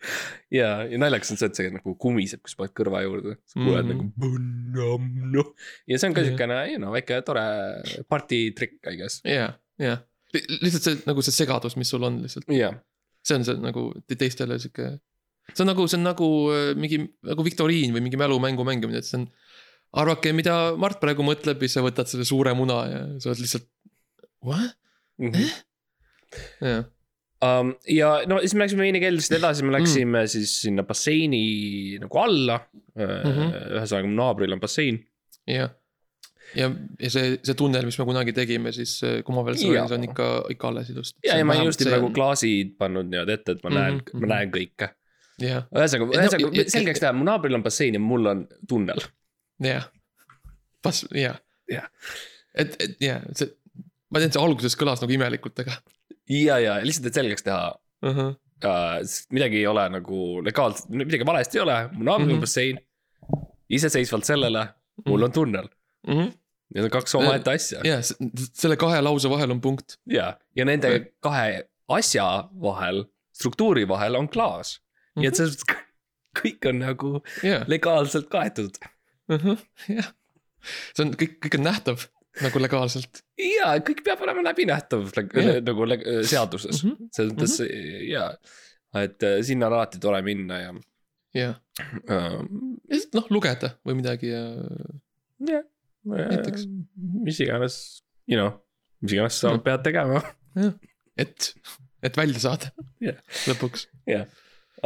[0.53, 3.57] ja, ja naljakas on see, et see nagu kumiseb, kui sa paned kõrva juurde, sa
[3.59, 4.03] kuuled mm.
[4.13, 4.45] -hmm.
[4.75, 4.91] nagu
[5.33, 5.49] noh.
[5.89, 7.45] ja see on ka siukene, you know, väike tore
[8.09, 9.19] party trikk, I guess.
[9.27, 9.51] jaa,
[9.81, 9.99] jaa.
[10.61, 12.77] lihtsalt see nagu see segadus, mis sul on lihtsalt, jah,
[13.25, 14.93] see on see nagu te- teistele sihuke.
[15.53, 19.09] see on nagu, see on nagu äh, mingi nagu viktoriin või mingi mälumängu mängimine, et
[19.09, 19.29] see on.
[19.97, 23.65] arvake, mida Mart praegu mõtleb ja sa võtad selle suure muna ja sa oled lihtsalt.
[24.45, 24.77] What?
[25.17, 25.49] Mhm.
[26.61, 26.83] jah,
[27.43, 27.73] um,.
[27.87, 30.27] ja no siis me läksime veinikeldrist edasi, me läksime mm.
[30.31, 31.41] siis sinna basseini
[32.01, 33.03] nagu alla mm.
[33.03, 33.33] Mhm.
[33.33, 33.51] -hmm.
[33.79, 35.01] ühesõnaga, mu naabril on bassein.
[35.47, 35.69] jah.
[36.55, 36.69] ja,
[36.99, 39.73] ja see, see tunnel, mis me kunagi tegime, siis äh, Kumaveelse Jaa.
[39.83, 41.19] roolis on ikka, ikka alles ilusti.
[41.27, 44.25] ja, ja ma ilusti praegu klaasid pannud niimoodi ette, et ma näen mm, Mhm, -hmm.
[44.27, 44.89] ma näen kõike.
[45.41, 48.47] jah, ühesõnaga, Ja no- ühesõnaga ja- selgeks teha, mu naabril on bassein ja mul on
[48.69, 49.01] tunnel.
[49.63, 49.89] jah.
[50.83, 51.37] pas-, jah.
[51.69, 51.85] Jah.
[52.55, 53.49] et, et jah, see,
[54.09, 55.75] ma tean, see alguses kõlas nagu imelikult, aga
[56.29, 58.09] ja, ja lihtsalt, et selgeks teha uh.
[58.15, 58.33] -huh.
[58.65, 59.15] uh,.
[59.31, 62.25] midagi ei ole nagu legaalselt, midagi valesti ei ole, mu naabril mm -hmm.
[62.25, 62.33] Mhm.
[62.33, 62.79] on bassein.
[63.69, 64.67] iseseisvalt sellele,
[65.05, 65.67] mul on tunnel.
[66.07, 66.31] Mm -hmm.
[66.75, 67.79] Need on kaks omaette asja.
[67.83, 67.97] ja
[68.53, 69.99] selle kahe lause vahel on punkt.
[70.05, 74.81] ja, ja nende kahe asja vahel, struktuuri vahel on klaas.
[75.15, 75.85] nii et selles mõttes kõ-
[76.41, 77.11] kõik on nagu
[77.43, 78.77] jah, legaalselt kaetud.
[79.87, 80.13] jah.
[80.93, 82.07] see on kõik, kõik on nähtav
[82.43, 83.21] nagu legaalselt.
[83.41, 85.61] ja kõik peab olema läbinähtav Jah.
[85.65, 87.09] nagu leg- seaduses, Mhm.
[87.15, 87.55] selles mõttes
[88.09, 88.27] ja,
[88.95, 90.73] et äh, sinna on alati tore minna ja
[91.35, 91.55] jah,
[92.09, 92.39] äh,
[92.89, 94.43] lihtsalt noh, lugeda või midagi ja
[95.47, 95.63] jah,
[96.07, 96.63] Näiteks.
[96.95, 98.53] mis iganes, you know,
[99.01, 99.59] mis iganes sa No.
[99.59, 100.21] pead tegema
[101.17, 101.53] et,
[102.03, 102.71] et välja saada
[103.03, 103.17] Jah.
[103.49, 103.87] lõpuks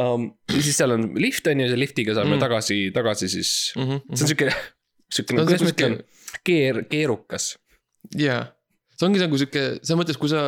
[0.02, 0.30] um,.
[0.50, 2.38] siis seal on lift on ju, ja liftiga saame Mm.
[2.38, 2.44] mm.
[2.46, 3.82] tagasi, tagasi siis, mm.
[3.82, 4.16] -hmm.
[4.16, 4.50] see on siuke,
[5.12, 5.96] siuke, No kuidas ma ütlen,
[6.46, 7.50] keer-, keerukas.
[8.18, 8.44] jaa,
[8.96, 10.42] see ongi nagu sihuke, selles mõttes, kui sa,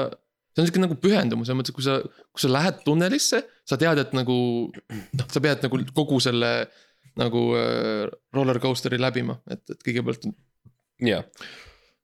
[0.55, 1.99] see on sihuke nagu pühendumus, selles mõttes, kui sa,
[2.33, 4.39] kui sa lähed tunnelisse, sa tead, et nagu
[4.73, 6.55] noh, sa pead nagu kogu selle
[7.21, 10.33] nagu äh, roller coaster'i läbima, et, et kõigepealt on.
[11.07, 11.23] jah,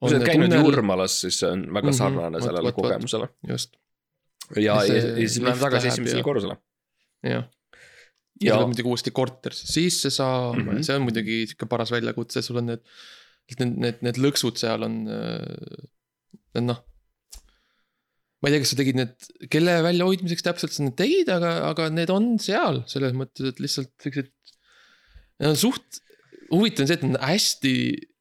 [0.01, 2.85] kui sa oled käinud Jurmalas, siis see on väga Mhm, sarnane vot, sellele vot, vot.
[2.87, 3.29] kogemusele.
[3.51, 3.75] just,
[4.57, 6.57] ja, Ja ja, siis lift tagasi läheb esimesele korrusele.
[7.27, 7.45] jah.
[8.41, 10.77] Ja ja sa pead muidugi uuesti korterisse sisse saama mm, Mhm.
[10.77, 10.83] -hmm.
[10.87, 12.83] see on muidugi sihuke paras väljakutse, sul on need,
[13.59, 14.95] need, need, need lõksud seal on,
[16.55, 16.81] need noh.
[18.41, 19.15] ma ei tea, kas sa tegid need,
[19.53, 23.91] kelle väljahoidmiseks täpselt sa need tegid, aga, aga need on seal selles mõttes, et lihtsalt
[24.01, 24.31] siuksed.
[25.41, 26.01] Need on suht,
[26.49, 27.75] huvitav on see, et need on hästi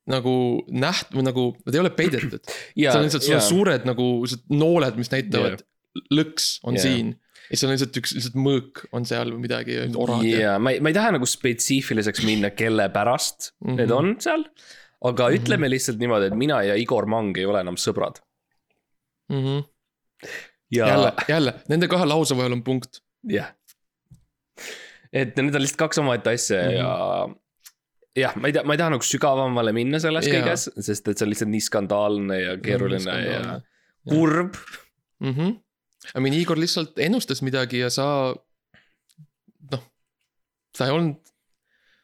[0.09, 0.33] nagu
[0.73, 2.41] näht- või nagu, nad ei ole peidetud.
[2.75, 4.07] ja seal on lihtsalt on suured nagu
[4.51, 5.63] nooled, mis näitavad
[6.11, 6.83] lõks on Jaa.
[6.83, 7.15] siin.
[7.49, 10.71] Ja siis on lihtsalt üks lihtsalt mõõk on seal või midagi, orad ja ja ma
[10.75, 13.71] ei, ma ei taha nagu spetsiifiliseks minna, kelle pärast mm Mhm.
[13.71, 13.77] -hmm.
[13.77, 14.43] need on seal.
[15.01, 15.35] aga mm Mhm.
[15.35, 15.41] -hmm.
[15.43, 18.21] ütleme lihtsalt niimoodi, et mina ja Igor Mang ei ole enam sõbrad.
[19.29, 19.43] mm.
[19.43, 19.63] -hmm.
[20.71, 23.01] ja jälle, jälle nende kahe lause vahel on punkt.
[23.27, 23.53] jah.
[25.13, 26.75] et need on lihtsalt kaks omaette asja mm Mhm.
[26.75, 27.35] -hmm.
[28.15, 30.33] ja jah, ma ei tea, ma ei taha nagu sügavamale minna selles Jaa.
[30.41, 33.61] kõiges, sest et see on lihtsalt nii skandaalne ja keeruline ja Jaa.
[34.09, 34.53] kurb.
[35.19, 35.33] mm.
[35.33, 35.59] -hmm.
[36.15, 38.05] I mean Igor lihtsalt ennustas midagi ja sa,
[39.71, 39.83] noh,
[40.75, 41.19] sa ei olnud,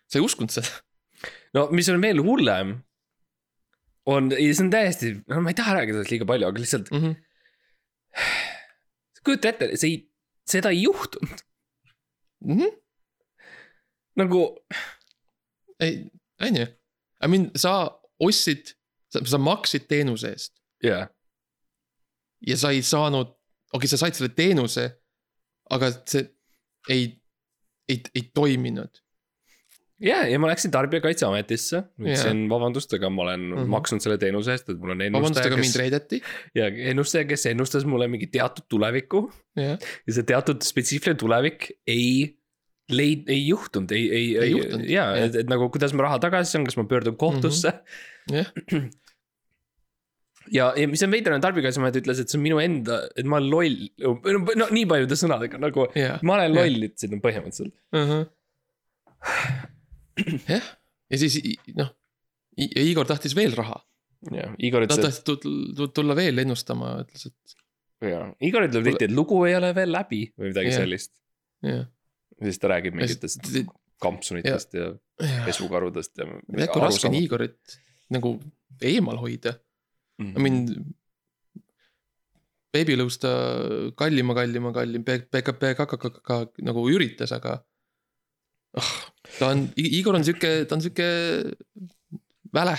[0.10, 0.72] sa ei uskunud seda
[1.56, 2.76] no mis on veel hullem,
[4.12, 7.04] on, see on täiesti, no ma ei taha rääkida sellest liiga palju, aga lihtsalt mm.
[7.04, 7.14] -hmm.
[9.26, 10.00] kujuta ette, see ei,
[10.50, 11.46] seda ei juhtunud,
[12.46, 12.72] Mm -hmm.
[14.16, 14.66] nagu
[15.80, 16.66] ei, on ju,
[17.24, 18.76] I mean sa ostsid,
[19.10, 20.54] sa, maksid teenuse eest
[20.84, 21.08] jah,
[22.48, 23.35] ja sa ei saanud,
[23.76, 24.88] okei okay,, sa said selle teenuse,
[25.76, 26.28] aga see
[26.94, 27.10] ei,
[27.90, 29.02] ei, ei toiminud
[30.04, 33.58] ja, ja ma läksin Tarbijakaitseametisse, ütlesin vabandust, aga ma olen mm.
[33.58, 33.74] -hmm.
[33.76, 36.22] maksnud selle teenuse eest, et mul on vabandust, ennustaja, aga mind kes reedeti.
[36.56, 39.24] ja ennustaja, kes ennustas mulle mingi teatud tulevikku
[39.60, 42.36] jah, ja see teatud spetsiifiline tulevik ei
[42.92, 45.24] leid-, ei juhtunud, ei, ei, Ei juhtunud, ja jah.
[45.26, 48.36] et, et nagu kuidas ma raha tagasi saan, kas ma pöördun kohtusse mm.
[48.36, 48.92] -hmm.
[50.54, 53.40] ja, ja mis on veider, on Tarbijakaitseamet ütles, et see on minu enda, et ma
[53.42, 53.78] olen loll,
[54.62, 56.20] no nii paljude sõnadega nagu jah.
[56.26, 57.76] ma olen loll, ütlesid nad põhimõtteliselt.
[60.52, 60.72] jah,
[61.12, 61.40] ja siis
[61.78, 61.92] noh,
[62.58, 63.80] Igor tahtis veel raha,
[64.32, 67.58] jah, Igor ta ütles, tahtis tut- tulla veel ennustama, ütles, et
[68.12, 70.84] jaa, Igor ütleb tihti, et lugu ei ole veel läbi või midagi Jah.
[70.84, 71.14] sellist.
[71.66, 71.86] jah.
[72.40, 73.50] ja siis ta räägib mingitest
[74.04, 74.92] kampsunitest ja
[75.46, 76.26] pesukarudest ja.
[76.28, 77.78] tead, kui raske on Igorit
[78.12, 78.36] nagu
[78.84, 79.56] eemal hoida,
[80.22, 80.36] Mhm.
[80.38, 80.96] I mean.
[82.76, 83.30] beebilõus ta
[83.96, 87.54] kallima, kallima, kallim, PKP KKK nagu üritas, aga.
[88.76, 88.90] ah,
[89.40, 91.08] ta on, Igor on sihuke, ta on sihuke
[92.52, 92.74] väle,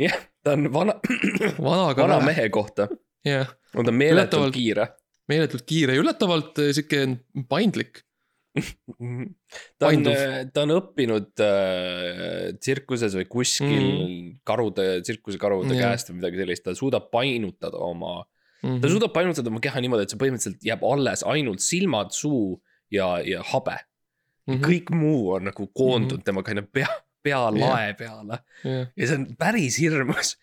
[0.00, 0.94] jah, ta on vana,
[1.66, 2.88] vana, vana väle, mehe kohta
[3.28, 4.88] jah, on ta meeletult kiire.
[5.28, 7.04] meeletult kiire ja üllatavalt sihuke
[7.52, 8.00] paindlik.
[8.50, 10.16] Ta on Painduv.,
[10.54, 14.26] ta on õppinud äh, tsirkuses või kuskil mm.
[14.48, 15.92] karude, tsirkusekarude Jah.
[15.92, 18.20] käest või midagi sellist, ta suudab painutada oma
[18.60, 18.80] Mhm.
[18.82, 22.58] ta suudab painutada oma keha niimoodi, et see põhimõtteliselt jääb alles ainult silmad, suu
[22.92, 24.52] ja, ja habe mm.
[24.52, 24.56] Mhm.
[24.58, 24.66] -hmm.
[24.68, 26.88] kõik muu on nagu koondunud tema kind of pea,
[27.24, 30.36] pealae peale jah, ja see on päris hirmus.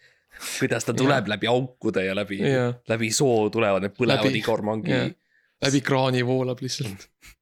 [0.59, 4.61] kuidas ta tuleb läbi aukude ja läbi, jah, läbi soo tulevad need põlevad Läbi- Igor
[4.61, 5.07] Mangi jah.
[5.65, 7.07] läbi kraani voolab lihtsalt.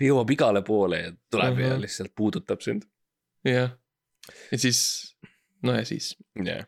[0.00, 1.66] ta jõuab igale poole ja tuleb uh -huh.
[1.68, 1.82] ja Mhm.
[1.84, 2.86] lihtsalt puudutab sind.
[3.44, 3.70] jah.
[4.52, 4.80] ja siis,
[5.62, 6.14] no ja siis.
[6.36, 6.64] jah.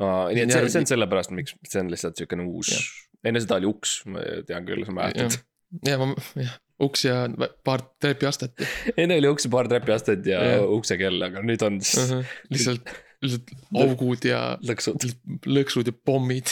[0.00, 2.82] nii et see, Ja- see on sellepärast, miks see on lihtsalt siukene uus Jah.,
[3.24, 5.38] enne seda oli uks, ma tean küll, sa mäletad.
[5.86, 7.22] ja ma, jah, uks ja
[7.64, 8.66] paar trepiastet ja
[8.98, 10.68] enne oli uks ja paar trepiastet ja Jah.
[10.76, 12.24] uksekell, aga nüüd on uh siis -huh.
[12.52, 12.90] lihtsalt,
[13.22, 13.50] lihtsalt
[13.84, 15.06] augud ja lõksud.
[15.46, 16.46] lõksud ja pommid.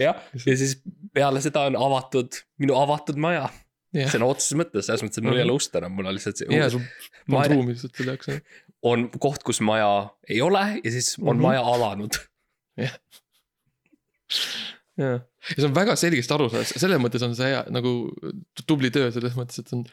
[0.00, 0.80] jah, ja siis
[1.14, 3.48] peale seda on avatud minu avatud maja,
[3.94, 6.40] jah, sõna otseses mõttes, selles mõttes, et mul ei ole ust enam, mul on lihtsalt
[6.46, 6.70] ja see.
[6.78, 6.84] sul
[7.30, 8.28] polnud ruumi lihtsalt selle jaoks.
[8.82, 9.90] on koht, kus maja
[10.28, 11.38] ei ole ja siis on mm Mhm.
[11.38, 11.42] -hmm.
[11.42, 12.14] maja alanud.
[15.00, 17.92] jah, ja see on väga selgesti aru saada, selles mõttes on see hea nagu
[18.68, 19.84] tubli töö selles mõttes, et on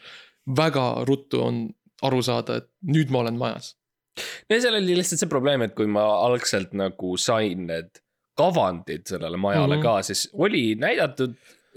[0.58, 1.62] väga ruttu on
[2.08, 3.74] aru saada, et nüüd ma olen majas.
[4.50, 8.02] no seal oli lihtsalt see probleem, et kui ma algselt nagu sain need
[8.38, 9.86] kavandid sellele majale mm Mhm.
[9.88, 9.98] -hmm.
[9.98, 11.34] ka, siis oli näidatud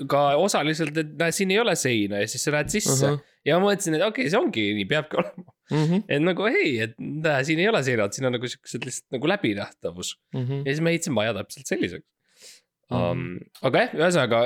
[0.09, 3.17] ka osaliselt, et näe, siin ei ole seina ja siis sa lähed sisse uh.
[3.17, 3.35] -huh.
[3.45, 5.57] ja ma mõtlesin, et okei okay,, see ongi, nii peabki olema.
[5.71, 9.19] Mhm, et nagu hei, et näe, siin ei ole seinad, siin on nagu siuksed lihtsalt
[9.19, 10.17] nagu läbinähtavus.
[10.35, 12.09] ja siis ma ehitasin maja täpselt selliseks
[12.91, 13.27] um,.
[13.67, 14.41] aga jah, ühesõnaga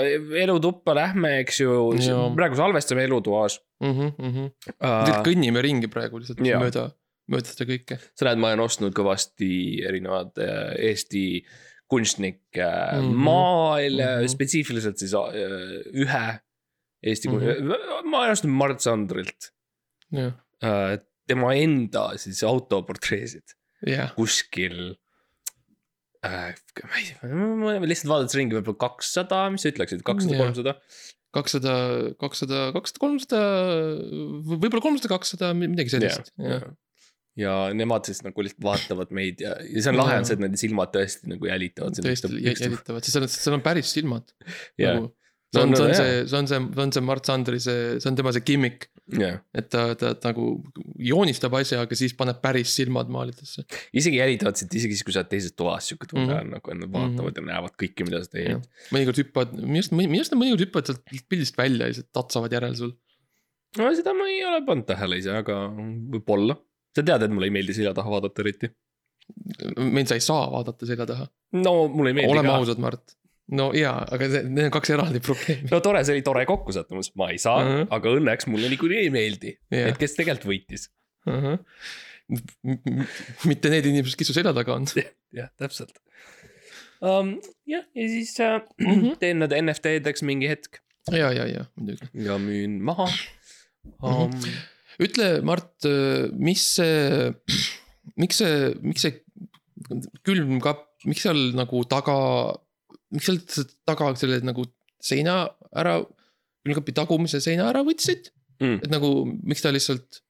[0.45, 1.79] elutuppa lähme, eks ju
[2.37, 5.23] praegu salvestame elutoas lihtsalt uh,.
[5.27, 6.61] kõnnime ringi praegu lihtsalt Jaa.
[6.63, 6.89] mööda,
[7.33, 8.01] mööda seda kõike.
[8.13, 9.51] sa näed, ma olen ostnud kõvasti
[9.89, 11.25] erinevad äh, Eesti
[11.91, 13.11] kunstnike mm Mhm.
[13.11, 13.25] -hmm.
[13.29, 14.05] maal mm.
[14.05, 14.33] -hmm.
[14.35, 15.35] spetsiifiliselt siis äh,
[15.93, 16.27] ühe
[17.05, 17.41] Eesti mm.
[17.41, 18.09] -hmm.
[18.11, 19.53] ma ostnud Mart Sandrilt
[20.15, 24.97] äh, tema enda siis autoportreesid jah, kuskil
[26.25, 26.55] äh,.
[26.89, 30.79] ma ei tea, ma lihtsalt vaadates ringi võib-olla kakssada, mis sa ütleksid, kakssada, kolmsada?
[31.35, 31.75] kakssada,
[32.21, 33.43] kakssada, kakssada, kolmsada,
[34.55, 36.69] võib-olla kolmsada, kakssada, midagi sellist, jah.
[37.37, 40.43] Ja nemad siis nagu lihtsalt vaatavad meid ja, ja see on lahe on see, et
[40.45, 41.97] nende silmad tõesti nagu jälitavad.
[41.99, 44.31] tõesti jä- jälitavad, sest seal on, seal on päris silmad
[44.79, 44.95] Jah.
[45.01, 45.11] nagu.
[45.55, 45.99] see on, No, no see on jaa.
[45.99, 48.89] see, see on see, see on see Mart Sandri see, see on tema see gimmick,
[49.19, 50.47] jah, et ta, ta nagu
[50.99, 53.63] joonistab asja, aga siis paneb päris silmad maalidesse.
[53.95, 56.41] isegi jälitavad sind isegi siis, kui sa oled teises toas, sihuke tunne Mhm.
[56.41, 58.67] on nagu, et nad vaatavad ja näevad kõike, mida sa teed.
[58.95, 62.53] mõnikord hüppavad, minu arust, minu arust nad mõnikord hüppavad sealt pildist välja ja lihtsalt tatsavad
[62.59, 62.93] järel sul.
[63.79, 66.59] no seda ma ei ole pannud tähele ise, aga võib-olla.
[66.95, 68.71] Sa tead, et mulle ei meeldi selja taha vaadata eriti.
[69.79, 71.27] meil sa ei saa vaadata selja taha,
[71.65, 72.57] no mulle ei meeldi oleme ka.
[72.61, 73.15] ausad, Mart.
[73.59, 75.69] no jaa, aga see- need on kaks eraldi probleemi.
[75.73, 77.83] no tore, see oli tore kokkusattumus, ma ei saa uh, Mhm.
[77.83, 77.87] -huh.
[77.99, 80.89] aga õnneks mulle niikuinii ei meeldi, jah et, kes tegelikult võitis.
[83.45, 84.87] mitte need inimesed, kes su selja taga on.
[85.35, 85.97] jah, täpselt
[87.05, 87.35] um,.
[87.69, 89.17] jah, ja siis äh, Mhm.
[89.21, 90.81] teen need NFT-deks mingi hetk
[91.13, 92.09] ja, ja, ja muidugi.
[92.15, 93.09] ja müün maha
[94.03, 94.31] um,.
[95.03, 95.87] ütle, Mart,
[96.39, 97.33] mis see,
[98.21, 99.15] miks see, miks see
[100.27, 102.17] külmkapp, miks seal nagu taga,
[103.15, 104.67] miks sealt taga selle nagu
[105.05, 105.45] seina
[105.77, 105.99] ära,
[106.65, 108.31] külmkapi tagumise seina ära võtsid
[108.63, 108.77] Mm.
[108.87, 109.09] et nagu,
[109.43, 110.21] miks ta lihtsalt.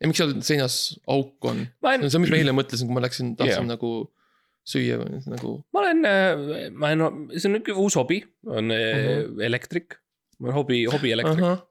[0.00, 0.76] ja miks seal seinas
[1.10, 1.64] auk on?
[1.82, 3.70] ma see on mis ma eile mõtlesin, kui ma läksin, tahtsin yeah.
[3.72, 3.90] nagu
[4.62, 5.52] süüa või nagu.
[5.74, 6.06] ma olen,
[6.78, 9.02] ma olen, see on nihuke uus hobi, on Mhm.
[9.34, 9.42] -huh.
[9.48, 9.98] elektrik.
[10.40, 10.78] Ma olen hobi,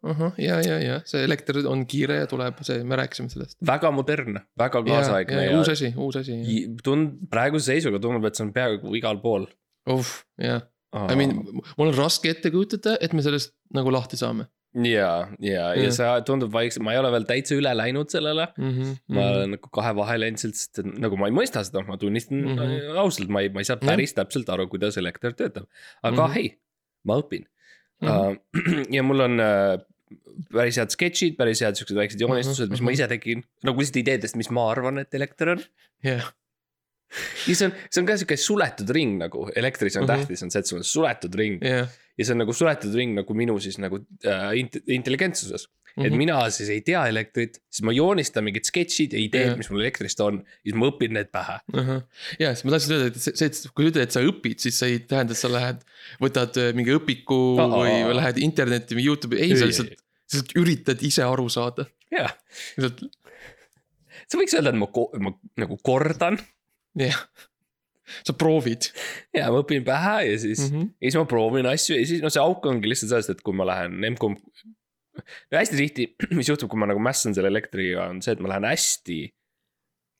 [0.09, 3.57] ahah, ja, ja, ja see elekter on kiire ja tuleb, see, me rääkisime sellest.
[3.67, 6.39] väga modernne, väga kaasaegne ja, uus asi, uus asi.
[6.41, 9.45] ja tund-, praeguse seisuga tundub, et see on peaaegu igal pool.
[9.91, 11.37] uh, jah, I mean,
[11.77, 14.47] mul on raske ette kujutada, et me sellest nagu lahti saame
[14.83, 18.47] ja, ja, ja see tundub vaikselt, ma ei ole veel täitsa üle läinud sellele.
[18.57, 18.71] mm.
[18.71, 18.93] -hmm.
[19.15, 22.55] ma olen nagu kahe vahel endiselt, sest nagu ma ei mõista seda, ma tunnistan mm
[22.55, 22.59] Mhm.
[22.71, 22.97] -hmm.
[23.03, 25.67] ausalt, ma ei, ma ei saa päris täpselt aru, kuidas elekter töötab.
[26.03, 26.31] aga mm Mhm.
[26.31, 26.33] -hmm.
[26.35, 26.57] hei,
[27.05, 27.45] ma õpin
[28.03, 28.09] Mhm.
[28.09, 28.85] uh.
[28.97, 29.75] ja mul on uh,
[30.51, 32.97] päris head sketšid, päris head siuksed väiksed joonistused, mis ma mhm.
[32.97, 33.45] ise tegin.
[33.67, 35.63] nagu lihtsalt ideedest, mis ma arvan, et elekter on.
[36.05, 36.27] jah,
[37.45, 40.09] ja see on, see on ka sihuke suletud ring nagu, elektris on mm.
[40.09, 40.25] -hmm.
[40.25, 41.89] tähtis, on see, et sul on suletud ring jah.
[42.17, 45.69] ja see on nagu suletud ring nagu minu siis nagu äh, int- intelligentsuses.
[45.97, 46.17] Et Mhm.
[46.17, 49.57] mina siis ei tea elektrit, siis ma joonistan mingid sketšid ja ideed Jah.
[49.57, 51.59] mis mul elektrist on, siis ma õpin need pähe.
[52.39, 54.79] ja siis ma tahtsin öelda, et see, et kui sa ütled, et sa õpid, siis
[54.79, 55.85] see ei tähenda, et sa lähed,
[56.19, 57.69] võtad äh, mingi õpiku Aa.
[57.79, 59.95] või või lähed internetti või Youtube'i, ei, sa lihtsalt,
[60.27, 61.87] lihtsalt üritad ise aru saada.
[62.11, 62.35] jah,
[62.77, 63.05] lihtsalt,
[64.27, 64.89] sa võiks öelda, et ma,
[65.29, 66.39] ma nagu kordan
[66.99, 67.17] jah.
[68.27, 68.91] sa proovid
[69.33, 70.75] ja ma õpin pähe ja siis mm, mm.
[70.75, 70.83] -hmm.
[70.83, 70.93] -hmm.
[71.01, 73.55] ja siis ma proovin asju ja siis no see auk ongi lihtsalt sellest, et kui
[73.55, 74.39] ma lähen M-komp.
[75.21, 78.51] No hästi tihti, mis juhtub, kui ma nagu mässan selle elektriga, on see, et ma
[78.53, 79.19] lähen hästi,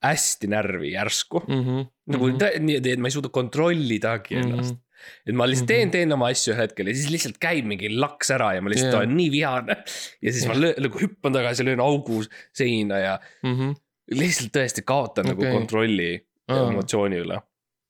[0.06, 1.86] hästi närvi järsku Mm -hmm.
[2.14, 4.78] nagu tä- niimoodi, et ma ei suuda kontrollidagi ennast mm.
[4.78, 5.30] -hmm.
[5.30, 8.32] et ma lihtsalt teen, teen oma asju ühel hetkel ja siis lihtsalt käib mingi laks
[8.36, 9.02] ära ja ma lihtsalt yeah.
[9.02, 9.76] olen nii vihane.
[10.22, 10.56] ja siis yeah.
[10.56, 13.76] ma nagu hüppan tagasi, löön augu seina ja mm -hmm.
[14.22, 15.36] lihtsalt tõesti kaotan okay.
[15.36, 16.12] Nagu kontrolli
[16.48, 16.70] Aa.
[16.70, 17.42] emotsiooni üle.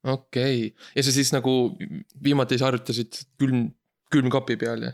[0.03, 1.75] okei okay., ja sa siis nagu
[2.23, 3.71] viimati sa harjutasid külm,
[4.13, 4.91] külmkapi peal ja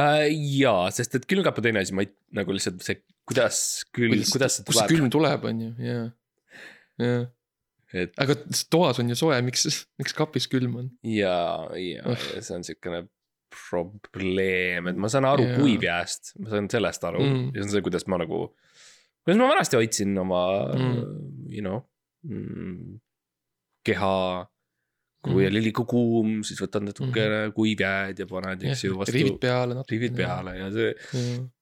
[0.00, 0.26] äh,.
[0.60, 3.58] jaa, sest et külmkapp on teine asi, ma ei, nagu lihtsalt see, kuidas
[3.94, 6.04] külm, kuidas see kust tuleb, külm tuleb, on ju, jaa.
[7.04, 7.24] jaa,
[7.94, 8.34] et aga
[8.74, 9.66] toas on ju soe, miks,
[10.02, 10.90] miks kapis külm on?
[11.06, 11.36] ja,
[11.78, 12.16] ja Oh.
[12.40, 13.04] see on siukene
[13.54, 15.58] probleem, et ma saan aru Jaa.
[15.60, 17.44] kuivjääst, ma saan sellest aru Mm.
[17.54, 18.40] ja see on see, kuidas ma nagu,
[19.24, 20.40] kuidas ma vanasti hoidsin oma
[20.74, 21.04] Mm.
[21.54, 21.84] you know
[22.26, 22.98] mm,
[23.86, 24.48] keha.
[25.24, 25.48] Kui Mm.
[25.50, 29.96] oli liiga kuum, siis võtad natukene kuivjääd ja paned, eks ju, rivid peale natuke.
[29.96, 30.16] rivid.
[30.20, 30.94] peale ja see,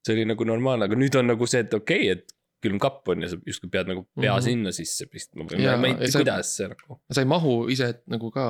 [0.02, 3.24] see oli nagu normaalne, aga nüüd on nagu see, et okei okay,, et külmkapp on
[3.24, 4.44] ja sa justkui pead nagu pea Mhm.
[4.46, 7.00] sinna sisse pistma või ma ei tea, kuidas see nagu.
[7.10, 8.46] sa ei mahu ise nagu ka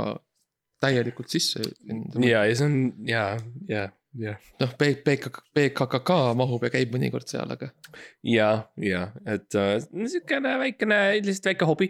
[0.83, 1.63] täielikult sisse.
[2.21, 3.87] ja, ja see on ja, ja,
[4.19, 7.71] ja, noh, PKK, PKKK mahub ja käib mõnikord seal, aga
[8.27, 11.89] ja, ja, et äh, niisugune väikene, lihtsalt väike hobi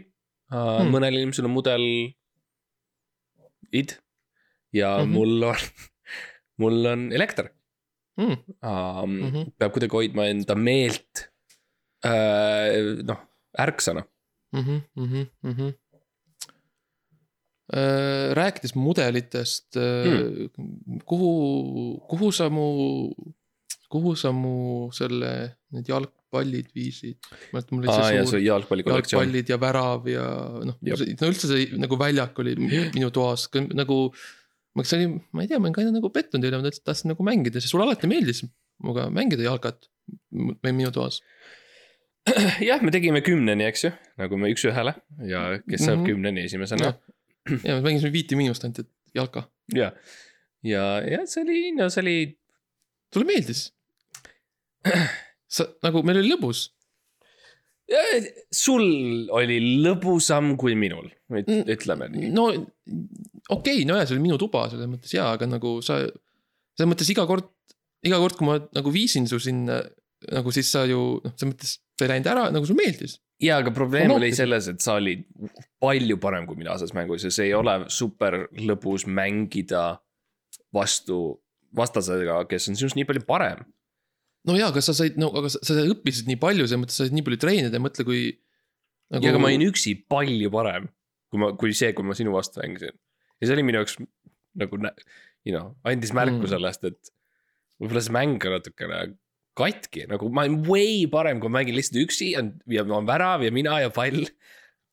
[0.53, 0.93] uh, hmm..
[0.95, 1.87] mõnel inimesel on mudel
[3.73, 3.91] id
[4.73, 5.05] ja mm.
[5.05, 5.13] -hmm.
[5.15, 5.57] mul on,
[6.61, 7.49] mul on elekter
[8.17, 9.05] mm, uh,.
[9.07, 9.37] Mm Mhm.
[9.37, 9.51] -hmm.
[9.59, 11.13] peab kuidagi hoidma enda meelt
[12.07, 13.21] uh, noh,
[13.59, 14.03] ärksana.
[14.53, 14.61] mm.
[14.63, 15.73] -hmm, mm -hmm, mm -hmm.
[18.39, 21.31] rääkides mudelitest mm., kuhu,
[22.11, 22.67] kuhu sa mu,
[23.89, 25.89] kuhu sa mu selle, need
[26.33, 27.19] jalgpallid viisid?
[28.41, 30.25] ja jalgpallid ja värav ja
[30.65, 34.13] noh, no üldse see nagu väljak oli minu toas nagu.
[34.75, 37.25] ma, see oli, ma ei tea, ma olen ka nagu pettunud üle, ma tahtsin nagu
[37.27, 38.45] mängida, sest sulle alati meeldis
[38.83, 39.89] minuga mängida jalkat
[40.33, 41.21] minu toas.
[42.63, 44.95] jah, me tegime kümneni, eks ju, nagu me üks-ühele
[45.29, 46.03] ja kes saab mm.
[46.03, 46.07] -hmm.
[46.09, 46.95] kümneni esimesena
[47.67, 49.49] ja me mängisime viite miinust ainult, et jalka.
[49.75, 49.93] ja,
[50.63, 52.17] ja, ja see oli, no see oli
[53.13, 53.69] sulle meeldis?
[55.53, 56.71] Sa nagu, meil oli lõbus.
[58.55, 58.85] sul
[59.37, 61.63] oli lõbusam kui minul, Mm.
[61.73, 62.29] ütleme nii.
[62.29, 62.67] no okei
[63.49, 65.97] okay,, nojah, see oli minu tuba selles mõttes jaa, aga nagu sa,
[66.77, 67.47] selles mõttes iga kord,
[68.05, 69.79] iga kord, kui ma nagu viisin su sinna
[70.33, 73.17] nagu siis sa ju noh, selles mõttes sa ei läinud ära, nagu sulle meeldis.
[73.41, 74.43] ja, aga probleem Ma oli nautisin.
[74.45, 75.25] selles, et sa olid
[75.81, 79.87] palju parem kui mina selles mängus ja see ei ole super lõbus mängida
[80.73, 81.19] vastu
[81.77, 83.65] vastasega, kes on sinust nii palju parem.
[84.49, 87.07] No jaa, aga sa said, no aga sa, sa õppisid nii palju, selles mõttes sa
[87.07, 88.23] said nii palju treenida mõtle, kui
[89.13, 89.23] nagu...
[89.23, 90.89] ja, aga ma olin üksi palju parem,
[91.33, 92.97] kui ma, kui see, kui ma sinu vastu mängisin.
[93.39, 93.99] ja see oli minu jaoks
[94.59, 94.81] nagu,
[95.47, 96.53] you know, andis märku Mm.
[96.55, 97.13] sellest, et
[97.81, 99.05] võib-olla see mäng on natukene
[99.59, 103.45] katki, nagu ma olen way parem, kui ma mängin lihtsalt üksi ja, ja on värav
[103.45, 104.27] ja mina ja pall.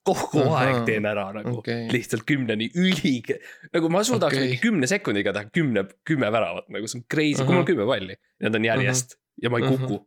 [0.00, 0.60] kogu Ahaa.
[0.64, 1.84] aeg teen ära nagu okay.
[1.92, 3.18] lihtsalt kümneni üli,
[3.74, 4.46] nagu ma suudaks okay.
[4.46, 7.84] mingi kümne sekundiga teha kümne, kümme väravat, nagu see on crazy, kui mul on kümme
[7.84, 8.16] palli.
[8.40, 10.00] Need on järjest ja ma ei kuku,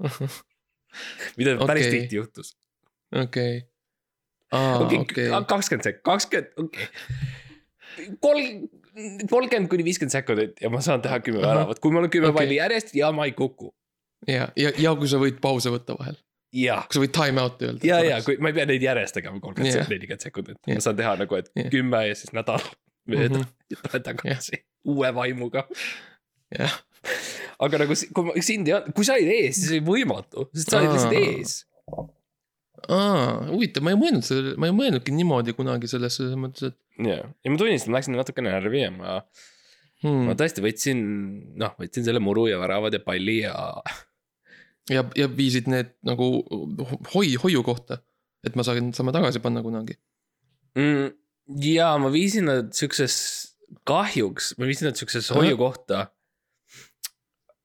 [1.38, 2.00] mida päris Okei.
[2.00, 2.54] tihti juhtus.
[3.22, 3.62] okei.
[4.52, 6.86] okei kakskümmend sek-, kakskümmend, okei.
[8.20, 8.68] kolm,
[9.30, 12.40] kolmkümmend kuni viiskümmend sekundit ja ma saan teha kümme väravat, kui mul on kümme Okei.
[12.42, 13.70] palli järjest ja ma ei kuku.
[14.28, 16.18] ja, ja, ja kui sa võid pause võtta vahel,
[16.50, 17.86] kui sa võid time out'i öelda.
[17.86, 20.76] ja, ja kui ma ei pea neid järjest tegema kolmkümmend yeah., nelikümmend sekundit Jah.
[20.80, 21.70] ma saan teha nagu, et Jah.
[21.72, 22.64] kümme ja siis nädal
[23.10, 23.46] mööda Mhm.
[23.70, 25.64] ja tulen tagasi uue vaimuga.
[26.58, 26.74] jah,
[27.66, 30.72] aga nagu kui ma sind ei olnud, kui sa olid ees, siis oli võimatu, sest
[30.72, 31.56] sa olid lihtsalt ees.
[33.50, 37.20] huvitav, ma ei mõelnud sellele, ma ei mõelnudki niimoodi kunagi sellesse, selles mõttes, et ja,
[37.20, 39.18] ja ma tunnistan, läksin natukene närvi ja ma
[40.04, 40.30] hmm.
[40.30, 41.02] ma tõesti võtsin,
[41.60, 43.54] noh, võtsin selle muru ja väravad ja palli ja
[44.94, 46.30] ja, ja viisid need nagu
[47.14, 48.00] hoi, hoiu kohta,
[48.46, 49.98] et ma saan, saame tagasi panna kunagi.
[50.78, 51.12] mm,.
[51.66, 53.14] ja ma viisin nad siukses,
[53.88, 56.08] kahjuks ma viisin nad siuksesse hoiukohta.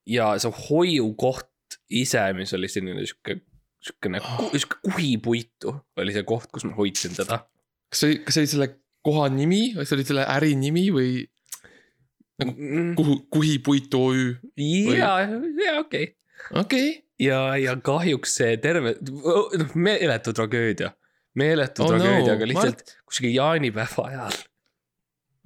[0.05, 3.39] Ja see hoiukoht ise, mis oli selline sihuke,
[3.83, 4.41] siukene Ah.
[4.53, 7.43] sihuke kuhipuitu oli see koht, kus ma hoidsin teda.
[7.89, 8.69] kas see, kas see oli selle
[9.05, 11.25] koha nimi või see oli selle äri nimi või
[12.43, 14.35] Mm, kuhu, kuhipuitu OÜ?
[14.97, 16.15] ja, ja okei okay.
[16.51, 20.89] okei okay., ja, ja kahjuks see terve, noh meeletu tragöödia,
[21.39, 24.35] meeletu Oh tragöödia no, aga lihtsalt kuskil jaanipäeva ajal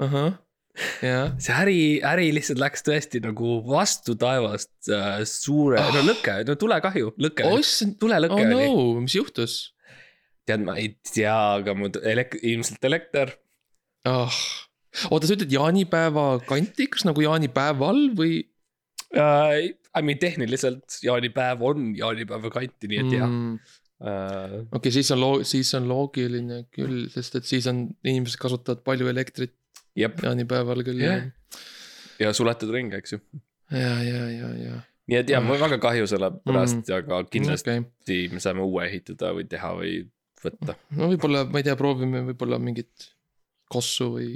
[0.01, 0.39] ahah,
[0.77, 5.89] see äri, äri lihtsalt läks tõesti nagu vastu taevast äh, suure Ah.
[5.95, 8.61] no lõke, no tulekahju, lõke oh oh,, tulelõke oh oh, no.
[8.69, 9.03] oli.
[9.07, 9.59] mis juhtus
[10.49, 13.35] tead, ma ei tea, aga mu elek-, ilmselt elekter.
[14.09, 14.39] ah.?
[15.09, 18.45] oota, sa ütled jaanipäeva kanti, kas nagu jaanipäeval või
[19.09, 23.55] Uh, I mean tehniliselt jaanipäev on jaanipäeva kanti, nii et jah mm.?
[24.05, 24.51] uh,.
[24.77, 29.09] okei, siis on loo-, siis on loogiline küll, sest et siis on, inimesed kasutavad palju
[29.09, 29.55] elektrit
[29.99, 31.25] jaanipäeval küll Jah.
[32.21, 33.19] ja suletud ring, eks ju.
[33.71, 34.77] ja, ja, ja, ja.
[35.09, 38.23] nii et jah, mul on väga kahju selle pärast mm., aga kindlasti okay.
[38.33, 39.93] me saame uue ehitada või teha või
[40.43, 40.77] võtta.
[40.97, 43.11] no võib-olla, ma ei tea, proovime võib-olla mingit
[43.69, 44.31] kossu või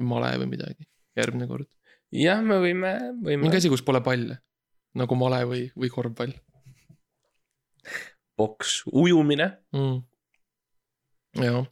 [0.00, 0.86] male või midagi
[1.18, 1.70] järgmine kord.
[2.14, 4.40] jah, me võime, võime mingi asi, kus pole palle.
[4.98, 6.36] nagu male või, või korvpall
[8.40, 9.98] boks, ujumine, mm..
[11.44, 11.66] jah,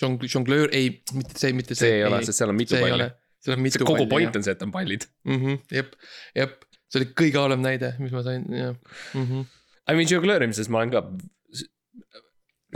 [0.00, 1.86] žong-, žonglöör, ei, mitte see, mitte see.
[1.86, 3.10] see ei ole, sest seal on mitu see ei palli
[3.44, 5.06] seal on mitu see kogu point on see, et on pallid.
[5.24, 5.38] mm.
[5.38, 5.94] -hmm, jep,
[6.36, 6.58] jep,
[6.90, 8.74] see oli kõige halvem näide, mis ma sain, jah
[9.14, 9.46] mm -hmm..
[9.90, 11.04] I mean jonglöörimises ma olen ka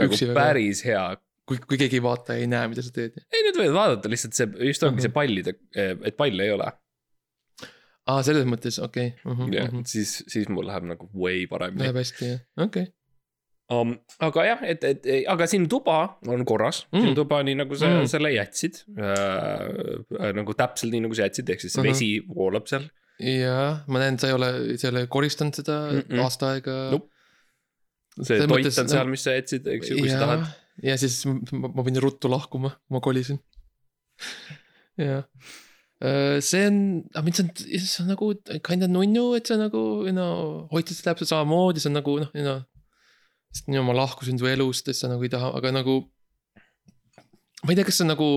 [0.01, 1.03] nagu päris hea.
[1.45, 3.19] kui, kui keegi ei vaata ja ei näe, mida sa teed.
[3.29, 5.05] ei, nad võivad vaadata lihtsalt see, just ongi Mhm.
[5.05, 6.71] see pallide, et palle ei ole.
[8.05, 9.51] aa, selles mõttes, okei okay.
[9.53, 9.71] ja mm.
[9.71, 9.85] -hmm.
[9.85, 12.93] siis, siis mul läheb nagu way paremini Läheb hästi, jah, okei okay..
[13.73, 13.95] um,.
[14.21, 15.95] aga jah, et, et aga sinu tuba
[16.27, 18.05] on korras mm., sinu tuba nii nagu sa Mm.
[18.11, 20.31] selle jätsid äh,.
[20.37, 21.89] nagu täpselt nii nagu sa jätsid, ehk siis see Mhm.
[21.89, 22.85] vesi voolab seal.
[23.19, 25.99] jaa, ma näen, sa ei ole, sa ei ole koristanud seda mm.
[26.09, 26.21] -mm.
[26.23, 27.09] aasta aega Nope.
[28.21, 30.45] see Selles toit on seal, noh, mis sa jätsid, eks ju, kui sa tahad.,
[30.83, 33.39] ja siis ma, ma pidin ruttu lahkuma, ma kolisin.
[34.99, 35.23] jah,
[36.43, 36.77] see on,
[37.15, 37.51] aga mind see on,
[37.87, 38.29] see on nagu
[38.67, 39.81] kinda nunnu, et sa nagu,
[40.15, 40.27] no
[40.71, 42.55] hoidsid täpselt samamoodi, see on nagu noh, no.
[43.55, 46.01] Sest no ma lahkusin su elust, et sa nagu ei taha, aga nagu.
[47.63, 48.29] ma ei tea, kas see on nagu.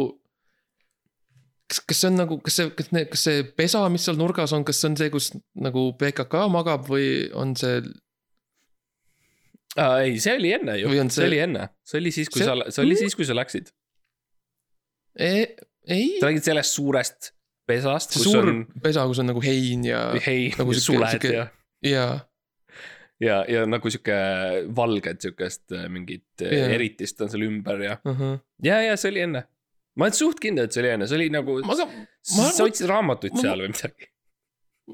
[1.68, 4.54] kas, kas see on nagu, kas see, kas need, kas see pesa, mis seal nurgas
[4.56, 7.80] on, kas see on see, kus nagu PKK magab või on see
[9.76, 9.96] äh,.
[10.06, 11.08] ei, see oli enne ju, see...
[11.18, 13.72] see oli enne, see oli siis, kui See- sa, see oli siis, kui sa läksid.
[15.18, 15.34] e,?
[15.88, 17.32] ei, sa räägid sellest suurest
[17.68, 21.34] pesast, see suur on pesa, kus on nagu hein ja, hei nagu ja suled sihuke-
[21.36, 21.46] ja,
[21.84, 22.06] ja
[23.22, 24.16] ja, ja nagu sihuke
[24.76, 26.72] valged siukest äh, mingit yeah.
[26.76, 28.20] eritist on seal ümber ja, uh.
[28.20, 28.38] -huh.
[28.64, 29.44] ja, ja see oli enne.
[29.98, 31.88] ma olen suht kindel, et see oli enne, see oli nagu, sa
[32.22, 34.10] sa otsid raamatuid ma- seal või midagi.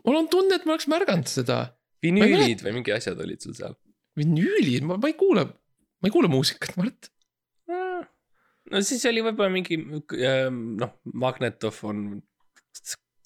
[0.00, 1.58] mul on tunne, et ma oleks märganud seda.
[2.04, 3.76] vinüülid või mingi asjad olid sul seal.
[4.16, 5.44] vinüülid, ma, ma ei kuule,
[6.00, 7.10] ma ei kuule muusikat, Mart.
[7.68, 9.80] no siis oli võib-olla mingi
[10.24, 12.22] ähm, noh, magnetofon,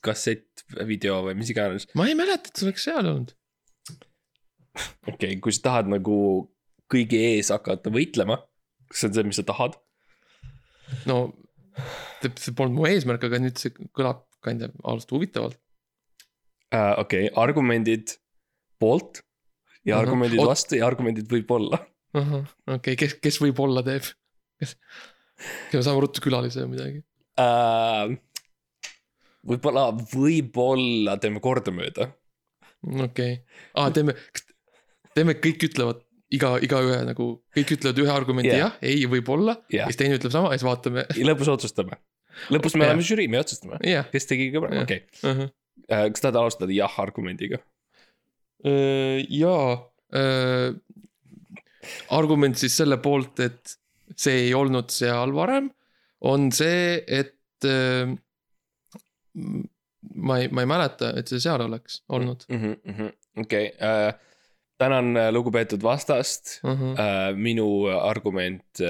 [0.03, 1.87] kassett, video või mis iganes.
[1.95, 3.38] ma ei mäleta, et see oleks seal olnud.
[5.09, 6.17] Okei okay,, kui sa tahad nagu
[6.93, 8.41] kõigi ees hakata võitlema,
[8.89, 9.77] kas see on see, mis sa tahad?
[11.09, 11.19] no,
[12.25, 15.59] see polnud mu eesmärk, aga nüüd see kõlab kinda ausalt huvitavalt.
[16.73, 16.95] uh,.
[17.05, 18.17] okei okay,, argumendid
[18.79, 19.23] poolt
[19.85, 20.07] ja Ahah.
[20.07, 21.81] argumendid Oot- vastu ja argumendid võib-olla.
[22.77, 24.09] okei, kes, kes võib-olla teeb?
[24.59, 24.75] kes,
[25.71, 27.03] kes saame ruttu külalise või midagi.
[27.39, 28.17] Uh,
[29.47, 32.11] võib-olla, võib-olla teeme kordamööda.
[33.07, 33.41] okei,
[33.79, 34.15] aa teeme,
[35.19, 36.05] teeme kõik ütlevad
[36.35, 38.61] iga, igaühe nagu, kõik ütlevad ühe argumendi Jah.
[38.65, 41.07] jah ja,, ei, võib-olla ja siis teine ütleb sama ja siis vaatame.
[41.29, 41.99] lõpus otsustame.
[42.55, 45.49] lõpus me oleme žürii, me otsustame, jah, kes tegi kõige parem, okei uh,.
[45.89, 47.63] kas tahad alustada jah argumendiga?
[48.59, 49.67] jaa,
[52.17, 53.77] argument siis selle poolt, et
[54.19, 55.69] see ei olnud seal varem,
[56.27, 58.11] on see, et äh,
[60.19, 62.45] ma ei, ma ei mäleta, et see seal oleks olnud
[63.39, 63.71] okei,
[64.79, 66.71] tänan äh, lugupeetud vastast uh.
[66.71, 66.93] -huh.
[66.95, 67.37] uh,.
[67.37, 67.69] minu
[68.01, 68.81] argument,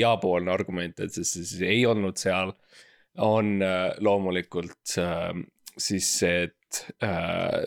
[0.00, 2.52] jaapoolne argument, et see siis ei olnud seal,
[3.18, 5.36] on uh, loomulikult uh,
[5.78, 7.64] siis see, et uh,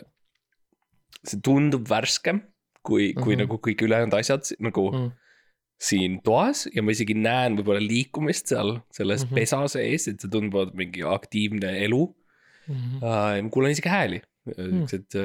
[1.26, 2.40] see tundub värskem
[2.82, 3.42] kui, kui Mhm.
[3.44, 5.08] nagu kõik ülejäänud asjad nagu Mhm.
[5.80, 9.34] siin toas ja ma isegi näen võib-olla liikumist seal selles Mhm.
[9.34, 12.02] pesa sees, et see tundub mingi aktiivne elu
[12.68, 12.96] Mhm.
[13.02, 13.42] uh,.
[13.42, 15.16] ma kuulen isegi hääli, siuksed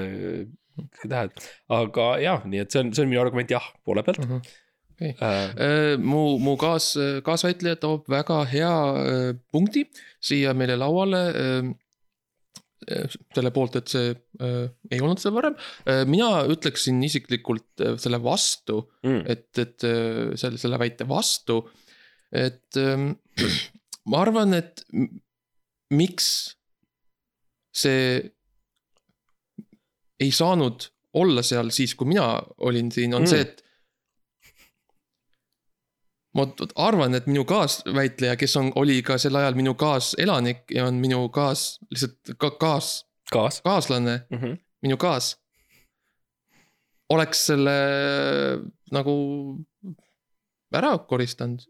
[0.78, 1.42] uh, tähed,
[1.80, 4.42] aga jah, nii et see on, see on minu argument jah poole pealt Mhm.
[4.96, 5.12] Okei.
[5.20, 5.98] uh,.
[6.00, 6.94] mu, mu kaas,
[7.28, 9.82] kaasväitleja toob väga hea äh, punkti
[10.24, 11.68] siia meile lauale äh,
[12.96, 15.58] äh, selle poolt, et see äh, ei olnud seal varem.
[16.08, 19.20] mina ütleksin isiklikult äh, selle vastu, Mm.
[19.28, 21.60] et, et äh, selle, selle väite vastu,
[22.32, 23.18] et ähm,
[24.10, 24.80] ma arvan, et
[25.92, 26.56] miks
[27.76, 28.32] see
[30.20, 33.28] ei saanud olla seal siis, kui mina olin siin, on Mm.
[33.28, 33.64] see, et
[36.36, 36.46] ma
[36.76, 41.28] arvan, et minu kaasväitleja, kes on, oli ka sel ajal minu kaaselanik ja on minu
[41.34, 44.38] kaas, lihtsalt ka kaas, kaas kaaslane, mm.
[44.38, 44.58] -hmm.
[44.82, 45.36] minu kaas.
[47.10, 47.74] oleks selle
[48.92, 49.14] nagu
[50.74, 51.62] ära koristanud.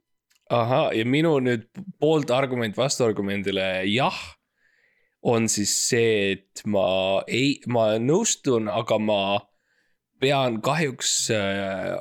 [0.50, 1.68] ahah, ja minu nüüd
[2.00, 4.18] pooltargument vastuargumendile jah,
[5.26, 9.22] on siis see, et ma ei, ma nõustun, aga ma
[10.22, 11.96] pean kahjuks äh,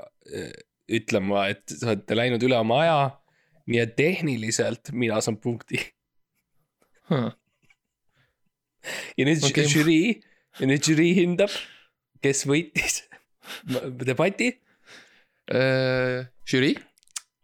[0.92, 2.98] ütlema, et te olete läinud üle oma aja.
[3.64, 5.80] nii et tehniliselt mina saan punkti
[7.04, 7.32] Huh.
[9.16, 9.68] ja nüüd okay.
[9.68, 10.12] žürii
[10.60, 11.52] ja nüüd žürii hindab,
[12.24, 13.02] kes võitis
[14.08, 14.54] debati
[15.44, 16.78] Äh, žürii,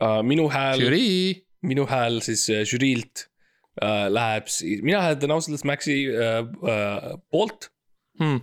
[0.01, 0.23] uh,.
[0.25, 3.27] minu hääl, žürii, minu hääl siis äh, žüriilt
[3.83, 7.71] äh, läheb siis, mina hääletan ausalt öeldes Maxi äh, äh, poolt
[8.21, 8.41] hmm..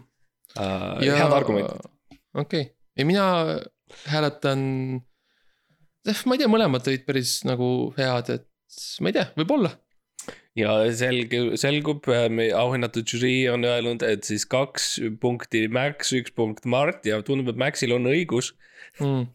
[0.57, 1.01] äh,.
[1.05, 1.89] head argumendid.
[2.33, 2.65] okei okay.,
[2.97, 3.25] ja mina
[4.11, 4.61] hääletan.
[6.25, 9.73] ma ei tea, mõlemad olid päris nagu head, et ma ei tea, võib-olla.
[10.57, 16.65] ja selge, selgub, meie auhinnatud žürii on öelnud, et siis kaks punkti Max, üks punkt
[16.65, 18.55] Mart ja tundub, et Maxil on õigus
[18.97, 19.27] Hmm.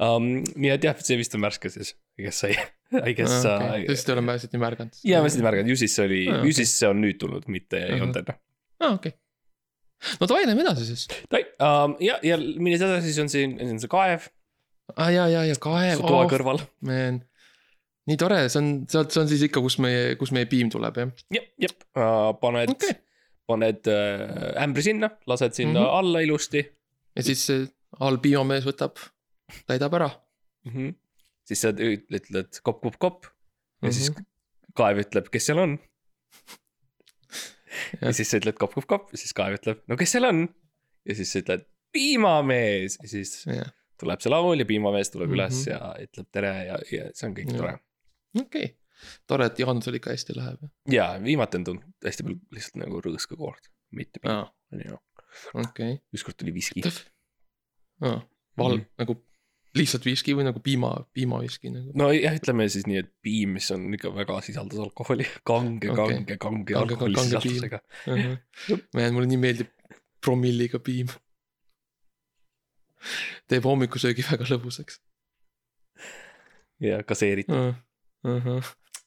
[0.00, 0.26] um,.
[0.56, 2.56] nii et jah, see vist on värske siis, kes sai,
[2.94, 3.82] I guess Okay.
[3.82, 3.90] uh,.
[3.90, 4.98] sest ei ole ma hästi märganud.
[5.04, 6.50] ja ma seda märgan, ju siis see oli Aa, uh,, okei.
[6.52, 8.36] ju siis see on nüüd tulnud, mitte ei olnud enne.
[8.80, 9.16] aa, okei.
[10.20, 11.06] no davai, lähme edasi siis.
[11.58, 14.36] Um, ja, ja milles edasi siis on siin, siin on see kaev aa
[14.94, 15.98] Ah, ja, ja, ja kaev.
[15.98, 16.60] su toa kõrval.
[16.86, 17.18] man,
[18.06, 21.00] nii tore, see on, sealt, see on siis ikka, kus meie, kus meie piim tuleb
[21.02, 21.10] jah.
[21.34, 22.94] jep, jep uh,, paned okay.,
[23.50, 25.86] paned uh, ämbri sinna, lased sinna mm.
[25.86, 25.98] -hmm.
[25.98, 26.62] alla ilusti
[27.16, 27.66] ja siis see
[28.02, 29.00] all piimamees võtab,
[29.66, 30.72] täidab ära mm.
[30.72, 30.94] -hmm.
[31.46, 33.28] Siis sa üt- ütled kopp, kopp, kopp
[33.82, 33.94] ja Mhm.
[33.94, 34.10] siis
[34.76, 35.76] kaev ütleb, kes seal on.
[38.02, 40.46] ja siis sa ütled kopp, kopp, kopp ja siis kaev ütleb, no kes seal on.
[41.06, 43.68] ja siis sa ütled piimamees ja siis jah,
[44.00, 45.40] tuleb see laul ja piimamees tuleb mm Mhm.
[45.40, 45.52] -hmm.
[45.52, 47.60] üles ja ütleb tere ja, ja see on kõik Jah.
[47.60, 47.74] tore.
[48.40, 48.76] okei okay..
[49.26, 50.60] tore, et Jaanusel ikka hästi läheb.
[50.90, 54.98] ja viimati on tulnud hästi palju lihtsalt nagu rõõskakoort, mitte piima aa, onju.
[55.54, 56.82] okei, ükskord tuli viski.
[58.02, 58.20] aa,
[58.58, 58.88] valg Mhm.
[58.98, 59.22] nagu
[59.76, 61.92] lihtsalt viski või nagu piima, piimaviski nagu.
[61.98, 66.38] nojah, ütleme siis nii, et piim, mis on ikka väga sisaldas alkoholi, kange okay., kange,
[66.42, 67.60] kange alkoholi kange piim.
[67.60, 67.80] sisaldusega.
[68.96, 69.72] man, mulle nii meeldib
[70.24, 71.12] promilliga piim.
[73.50, 75.00] teeb hommikusöögi väga lõbusaks.
[76.82, 77.78] ja kasseeritud,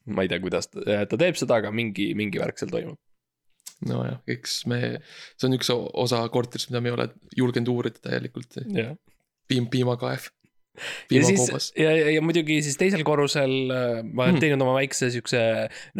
[0.09, 2.99] ma ei tea, kuidas ta, ta teeb seda, aga mingi, mingi värk seal toimub.
[3.89, 4.81] nojah, eks me,
[5.35, 7.07] see on üks osa korterist, mida me ei ole
[7.37, 8.95] julgenud uurida täielikult, jah.
[9.49, 10.29] piim, piimakaev.
[11.11, 14.41] Ja siis ja, ja, ja muidugi siis teisel korrusel äh, ma olen Hmm.
[14.43, 15.41] teinud oma väikse siukse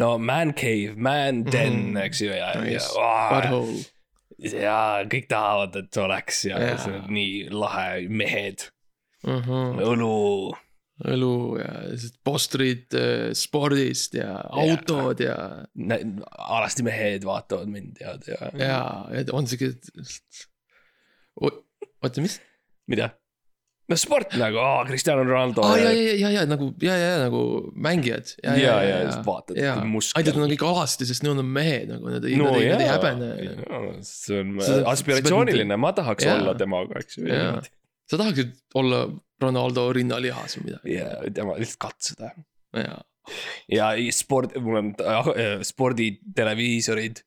[0.00, 1.96] no man cave, man den Mhm.
[2.06, 2.88] eks ju ja, ja Nice.
[3.30, 3.84] butthole,
[4.62, 4.78] ja
[5.10, 6.78] kõik tahavad, et oleks ja Jaa.
[6.80, 8.68] see on nii lahe, mehed,
[9.24, 10.52] õlu
[11.00, 11.32] õlu.
[11.60, 15.36] ja siis postrid äh, spordist ja autod ja,
[16.38, 18.80] alasti mehed vaatavad mind ja, ja, ja,
[19.14, 19.70] ja on siuke.
[21.40, 22.40] oota, mis?
[22.90, 23.10] mida?
[23.90, 27.42] No sport nagu, Cristiano Ronaldo aa ja, ja, ja, ja nagu ja, ja nagu
[27.74, 28.34] mängijad.
[28.44, 29.76] ja, ja, ja siis vaatad jaa.
[29.84, 30.20] muskleid.
[30.20, 32.62] ainult et nad on kõik alasti, sest nad on mehed nagu nad ei no,, nad
[32.62, 33.30] ei, nad ei häbene.
[34.06, 36.38] see on Sa- aspiratsiooniline, ma tahaks Jaa.
[36.38, 37.26] olla temaga, eks ju.
[37.30, 37.60] Jaa.
[38.10, 39.04] sa tahaksid olla
[39.40, 40.98] Ronaldo rinnalihas või midagi.
[40.98, 42.34] ja tema lihtsalt katsuda.
[42.78, 43.00] jaa.
[43.72, 47.24] ja sport, mul on äh, sporditeleviisorid.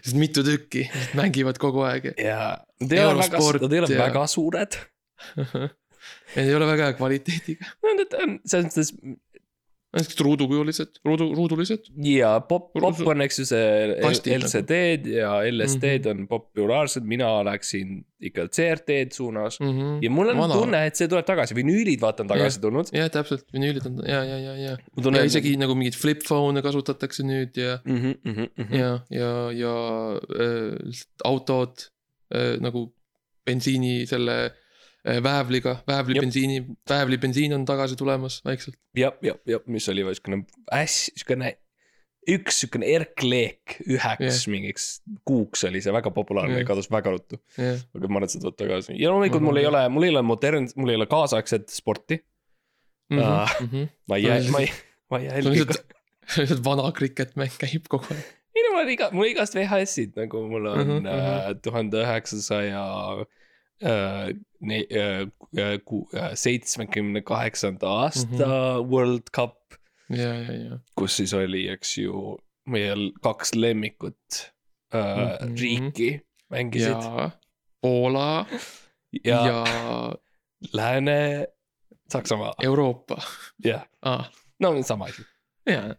[0.00, 0.86] sest mitu tükki,
[1.18, 2.14] mängivad kogu aeg.
[2.16, 4.78] ja ei ole väga, ei ole ja- väga suured.
[6.36, 7.70] Need ei ole väga hea kvaliteediga.
[7.96, 9.16] Nad on selles mõttes
[9.96, 11.86] siuksed ruudukujulised, ruudu, ruudulised.
[12.04, 14.48] ja pop, pop on, eks ju see Kastid nagu.
[14.50, 16.10] LCD-d ja LSD-d Mhm.
[16.12, 19.56] on populaarsed, mina läksin ikka CRT-d suunas.
[19.60, 20.02] Mhm.
[20.04, 20.54] ja mul on Vana.
[20.60, 22.92] tunne, et see tuleb tagasi, vinüülid vaata on tagasi tulnud.
[22.92, 24.76] jah, täpselt, vinüülid on ja, ja, ja, ja.
[24.76, 27.96] ja isegi nagu mingeid flip phone'e kasutatakse nüüd ja, mm.
[27.96, 28.76] -hmm, mm -hmm, mm -hmm.
[28.76, 29.74] ja, ja, ja
[30.44, 31.88] äh, autod
[32.60, 32.88] nagu
[33.46, 34.36] bensiini selle
[35.06, 38.76] äh, väävliga, väävlibensiini, väävlibensiin on tagasi tulemas vaikselt.
[38.96, 41.52] jah, jah, jah, mis oli siukene hästi siukene,
[42.26, 44.48] üks siukene erkleek üheks Jah.
[44.50, 44.86] mingiks
[45.24, 46.68] kuuks oli see väga populaarne ja Jah.
[46.72, 47.38] kadus väga ruttu.
[47.58, 49.74] jah, aga ma arvan, et see tuleb tagasi ja loomulikult mul ei Mhm.
[49.74, 52.18] ole, mul ei ole modern, mul ei ole kaasaegset sporti.
[53.22, 53.46] Aa,
[54.10, 54.70] ma ei jää, ma ei,
[55.10, 55.62] ma ei see on jälgi.
[55.62, 55.94] lihtsalt,
[56.66, 58.24] vana kriketmäng käib kogu aeg.
[58.86, 62.84] On iga, mul igast VHS-id nagu mul on Mhm, äh, tuhande üheksasaja
[63.82, 64.30] äh,
[66.34, 68.48] seitsmekümne kaheksanda aasta
[68.82, 69.58] World Cup,
[70.10, 70.78] ja, ja, ja.
[70.98, 72.36] kus siis oli, eks ju,
[72.70, 74.40] meie l- kaks lemmikut
[74.94, 75.56] äh, Mhm.
[75.60, 76.08] riiki
[76.50, 77.32] mängisid
[77.82, 78.46] Poola
[79.24, 79.64] ja, ja,
[80.72, 81.46] Lääne,
[82.12, 83.16] Saksamaa, Euroopa
[83.64, 84.30] jah, ah,.
[84.60, 85.22] no sama asi.
[85.66, 85.94] ja, ja,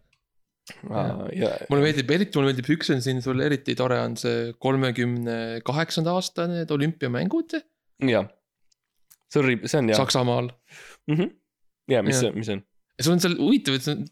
[0.88, 6.12] mulle meeldib, eriti mulle meeldib üks on siin sul eriti tore on see kolmekümne kaheksanda
[6.18, 7.56] aasta need olümpiamängud
[8.08, 8.24] ja
[9.32, 10.50] see on, see on jah Saksamaal.
[11.08, 11.14] mm.
[11.16, 11.30] -hmm.
[11.94, 12.28] ja mis Jah.
[12.28, 12.64] see, mis see on?
[13.00, 14.04] sul on seal huvitav, et see on,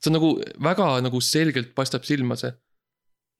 [0.00, 0.30] see on nagu
[0.70, 2.52] väga nagu selgelt paistab silma see.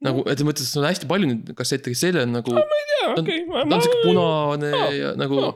[0.05, 2.69] nagu, et mõttes, et on hästi palju neid kassette, kes selle on nagu, jaa,
[3.01, 3.41] Ta on- okei.
[3.49, 5.53] ta on siuke punane ja nagu aa.,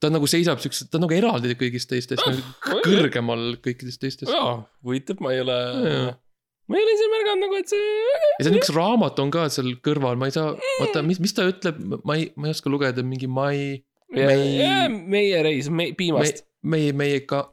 [0.00, 4.32] ta nagu seisab siukse, ta on nagu eraldi kõigist teistest, nagu kõrgemal kõikidest teistest.
[4.32, 6.14] jaa, huvitav, ma ei ole Jaa.,
[6.66, 8.22] ma ei ole ise märganud nagu, et see.
[8.38, 11.46] ja seal üks raamat on ka seal kõrval, ma ei saa, oota, mis, mis ta
[11.48, 13.82] ütleb, ma ei, ma ei oska lugeda, mingi mai,
[14.16, 16.44] Mei- meie reis, me, piimast.
[16.66, 17.44] meie, meie ka,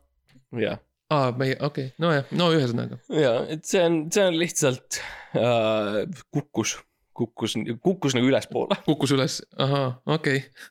[0.61, 0.81] jah,
[1.13, 2.99] aa, meie, okei okay., nojah, no ühesõnaga.
[3.13, 5.01] ja, et see on, see on lihtsalt
[5.37, 6.77] äh, kukkus,
[7.13, 8.81] kukkus, kukkus nagu ülespoole.
[8.89, 10.69] kukkus üles, ahaa, okei okay..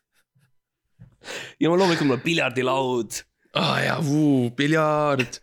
[1.61, 3.97] Ja mul loomulikult mul on piljardilaud, aa ah, jaa,
[4.57, 5.39] piljard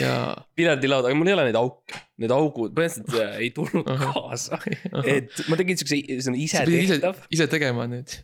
[0.00, 0.14] ja.
[0.58, 4.16] piljardilaud, aga mul ei ole neid auke, need augud põhimõtteliselt äh, ei tulnud Ahah.
[4.16, 4.60] kaasa.
[5.04, 8.18] et ma tegin siukse, see on ise tehtav, ise tegema nüüd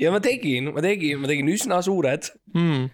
[0.00, 2.86] ja ma tegin, ma tegin, ma tegin üsna suured, mm..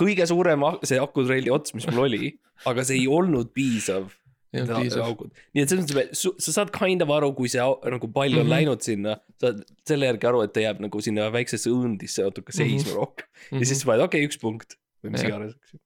[0.00, 2.32] kõige suurem see akutrelli ots, mis mul oli,
[2.68, 4.10] aga see ei olnud piisav.
[4.52, 5.04] Ei olnud piisav.
[5.06, 7.60] augud, nii et selles mõttes, sa saad kind of aru, kui see
[7.94, 8.46] nagu pall on mm Mhm.
[8.46, 8.54] -hmm.
[8.56, 12.94] läinud sinna, saad selle järgi aru, et ta jääb nagu sinna väiksesse õõndisse natuke seisma
[12.98, 13.44] rohkem mm.
[13.50, 13.60] -hmm.
[13.60, 14.74] ja siis sa paned, okei okay,, üks punkt
[15.04, 15.78] või mis iganes, eks ju.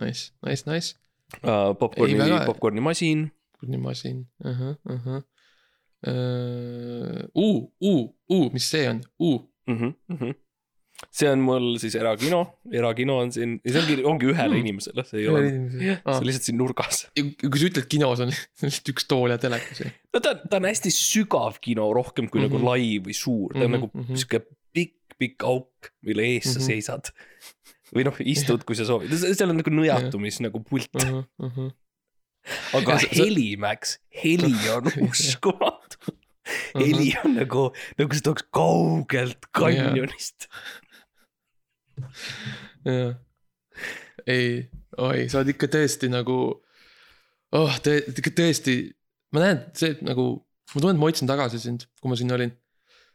[0.00, 0.94] nice, nice, nice.
[1.42, 3.30] Uh, popkorni Ei,, väga- popkornimasin,
[3.82, 5.22] masin, ahah, ahah.
[7.34, 9.38] uu, uu, uu, mis see on, uu,
[11.14, 12.40] see on mul siis erakino,
[12.74, 14.60] erakino on siin, ja see ongi, ongi ühele Mm.
[14.64, 17.04] inimesele, see ei ole, see on, lihtsalt siin nurgas.
[17.14, 18.32] kui sa ütled kinos on
[18.62, 22.46] lihtsalt üks tool ja telekas no ta, ta on hästi sügav kino rohkem kui mm
[22.46, 22.50] -hmm.
[22.50, 22.62] Mhm.
[22.64, 24.14] nagu lai või suur, ta on mm Mhm, -hmm, nagu mhm.
[24.16, 24.40] sihuke
[24.74, 26.54] pikk, pikk auk, mille ees mm -hmm.
[26.54, 26.66] sa Mhm.
[26.66, 27.12] seisad.
[27.94, 30.90] või noh, istud, kui sa soovid, seal on nagu nõjatumis nagu pult,
[32.74, 36.12] aga Ja sa- sa- heli, Max, heli on uskumatu.
[36.74, 40.48] heli on nagu, nagu see tooks kaugelt kanjonist.
[42.88, 43.16] jah,
[44.28, 44.68] ei,
[44.98, 46.38] oi, sa oled ikka tõesti nagu,
[47.56, 48.78] oh, ikka tõesti,
[49.34, 50.30] ma näen, see nagu,
[50.74, 52.54] ma tunnen, et ma hoidsin tagasi sind, kui ma siin olin.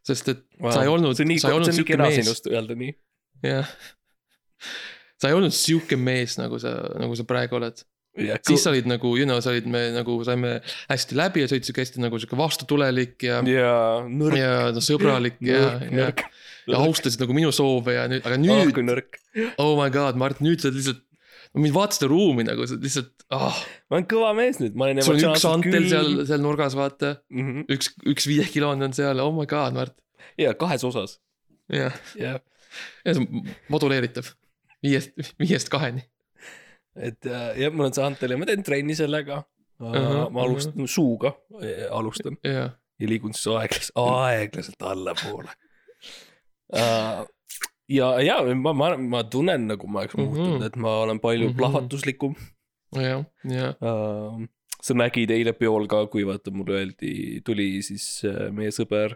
[0.03, 2.91] sest et sa ei olnud, see on nii, sa ei olnud kena mees, öelda nii.
[3.47, 3.73] jah.
[5.21, 7.85] sa ei olnud siuke mees, nagu sa, nagu sa praegu oled.
[8.45, 10.57] siis sa olid nagu, you know, sa olid, me nagu saime
[10.91, 14.83] hästi läbi ja sa olid siuke hästi nagu siuke vastutulelik ja, ja nõrk, ja no,
[14.85, 16.25] sõbralik ja, ja, nõrk.
[16.67, 19.19] Ja austasid nagu minu soove ja nüüd, aga ah nüüd nõrk.
[19.61, 21.01] oh my god, Mart, nüüd sa lihtsalt,
[21.57, 23.57] mind vaata seda ruumi nagu lihtsalt ah,.
[23.89, 26.77] ma olen kõva mees nüüd, ma olen sul on üks emotsionaalselt antel seal, seal nurgas,
[26.77, 27.17] vaata.
[27.33, 27.49] mm.
[27.49, 27.67] -hmm.
[27.75, 29.97] üks, üks viiekilone on seal, oh my god, Mart.
[30.39, 31.19] ja kahes osas,
[31.71, 32.37] jah, ja
[33.05, 34.33] see on moduleeritav.
[34.83, 36.05] viiest, viiest kaheni.
[36.95, 39.91] et äh, jah, mul on see antel ja ma teen trenni sellega uh,.
[39.91, 41.33] Ahah, ma alustan suuga,
[41.91, 45.62] alustan jah, ja liigun siis aeglaselt, aeglaselt allapoole uh,.
[46.73, 47.25] ja,
[48.21, 50.25] ja ma, ma, ma tunnen nagu ma oleks Mhm.
[50.25, 51.57] muutunud, et ma olen palju Mhm.
[51.57, 52.35] plahvatuslikum
[52.95, 54.45] jah, jah, uh,.
[54.81, 59.15] sa nägid eile peol ka, kui vaata mulle öeldi, tuli siis uh, meie sõber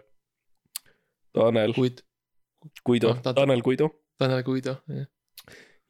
[1.34, 2.00] Tanel kuid
[2.84, 5.06] Kuido Ah,, ta- Tanel Kuido Tanel Kuido, jah.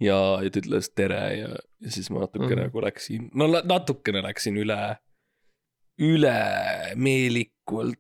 [0.01, 1.49] ja, ja ta ütles tere ja,
[1.81, 2.66] ja siis ma natukene Mhm.
[2.69, 4.99] nagu läksin, no natukene läksin üle,
[5.99, 7.99] ülemeelikult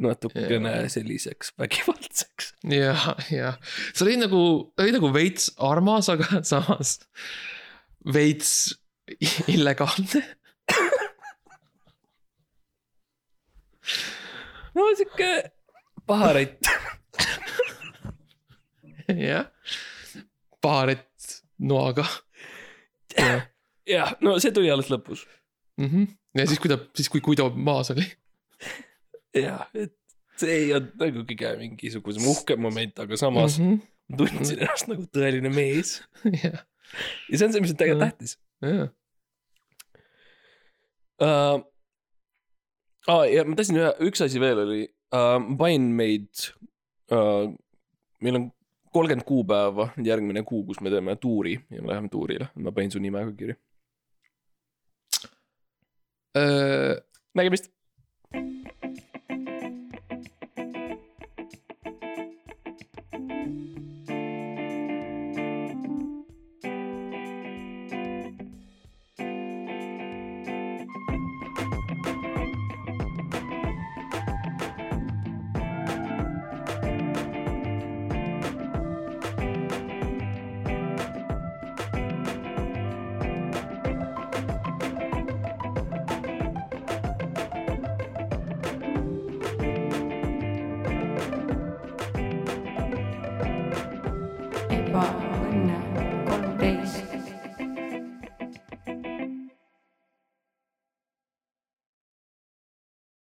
[0.00, 0.88] natukene Jaa.
[0.88, 2.54] selliseks vägivaldseks.
[2.70, 2.94] ja,
[3.30, 3.52] ja
[3.92, 6.98] see oli nagu, ta oli nagu veits armas, aga samas
[8.14, 8.74] veits
[9.54, 10.22] illegaalne.
[14.74, 15.30] no sihuke
[16.06, 16.70] paharett.
[19.28, 19.46] jah,
[20.62, 22.06] paarett noaga.
[23.86, 25.26] jah, no see tuli alles lõpus.
[25.80, 26.02] Mhm.
[26.36, 28.06] ja siis, kui ta, siis kui Guido maas oli.
[29.36, 29.94] jah, et
[30.40, 33.80] see ei olnud nagu kõige mingisugusem uhkem moment, aga samas Mhm.
[34.10, 36.00] ma tundsin ennast nagu tõeline mees.
[36.44, 36.62] jah,
[37.28, 38.88] ja see on see, mis on tegelikult tähtis jah,
[41.22, 41.60] uh,.
[43.08, 44.80] aa ja ma tahtsin ühe, üks asi veel oli
[45.14, 46.48] uh,, ma panin meid
[47.14, 47.46] uh,,
[48.24, 48.48] meil on
[48.90, 52.98] kolmkümmend kuupäeva järgmine kuu, kus me teeme tuuri ja me läheme tuurile, ma panin su
[52.98, 53.54] nime ka kirja.
[57.38, 57.70] nägemist.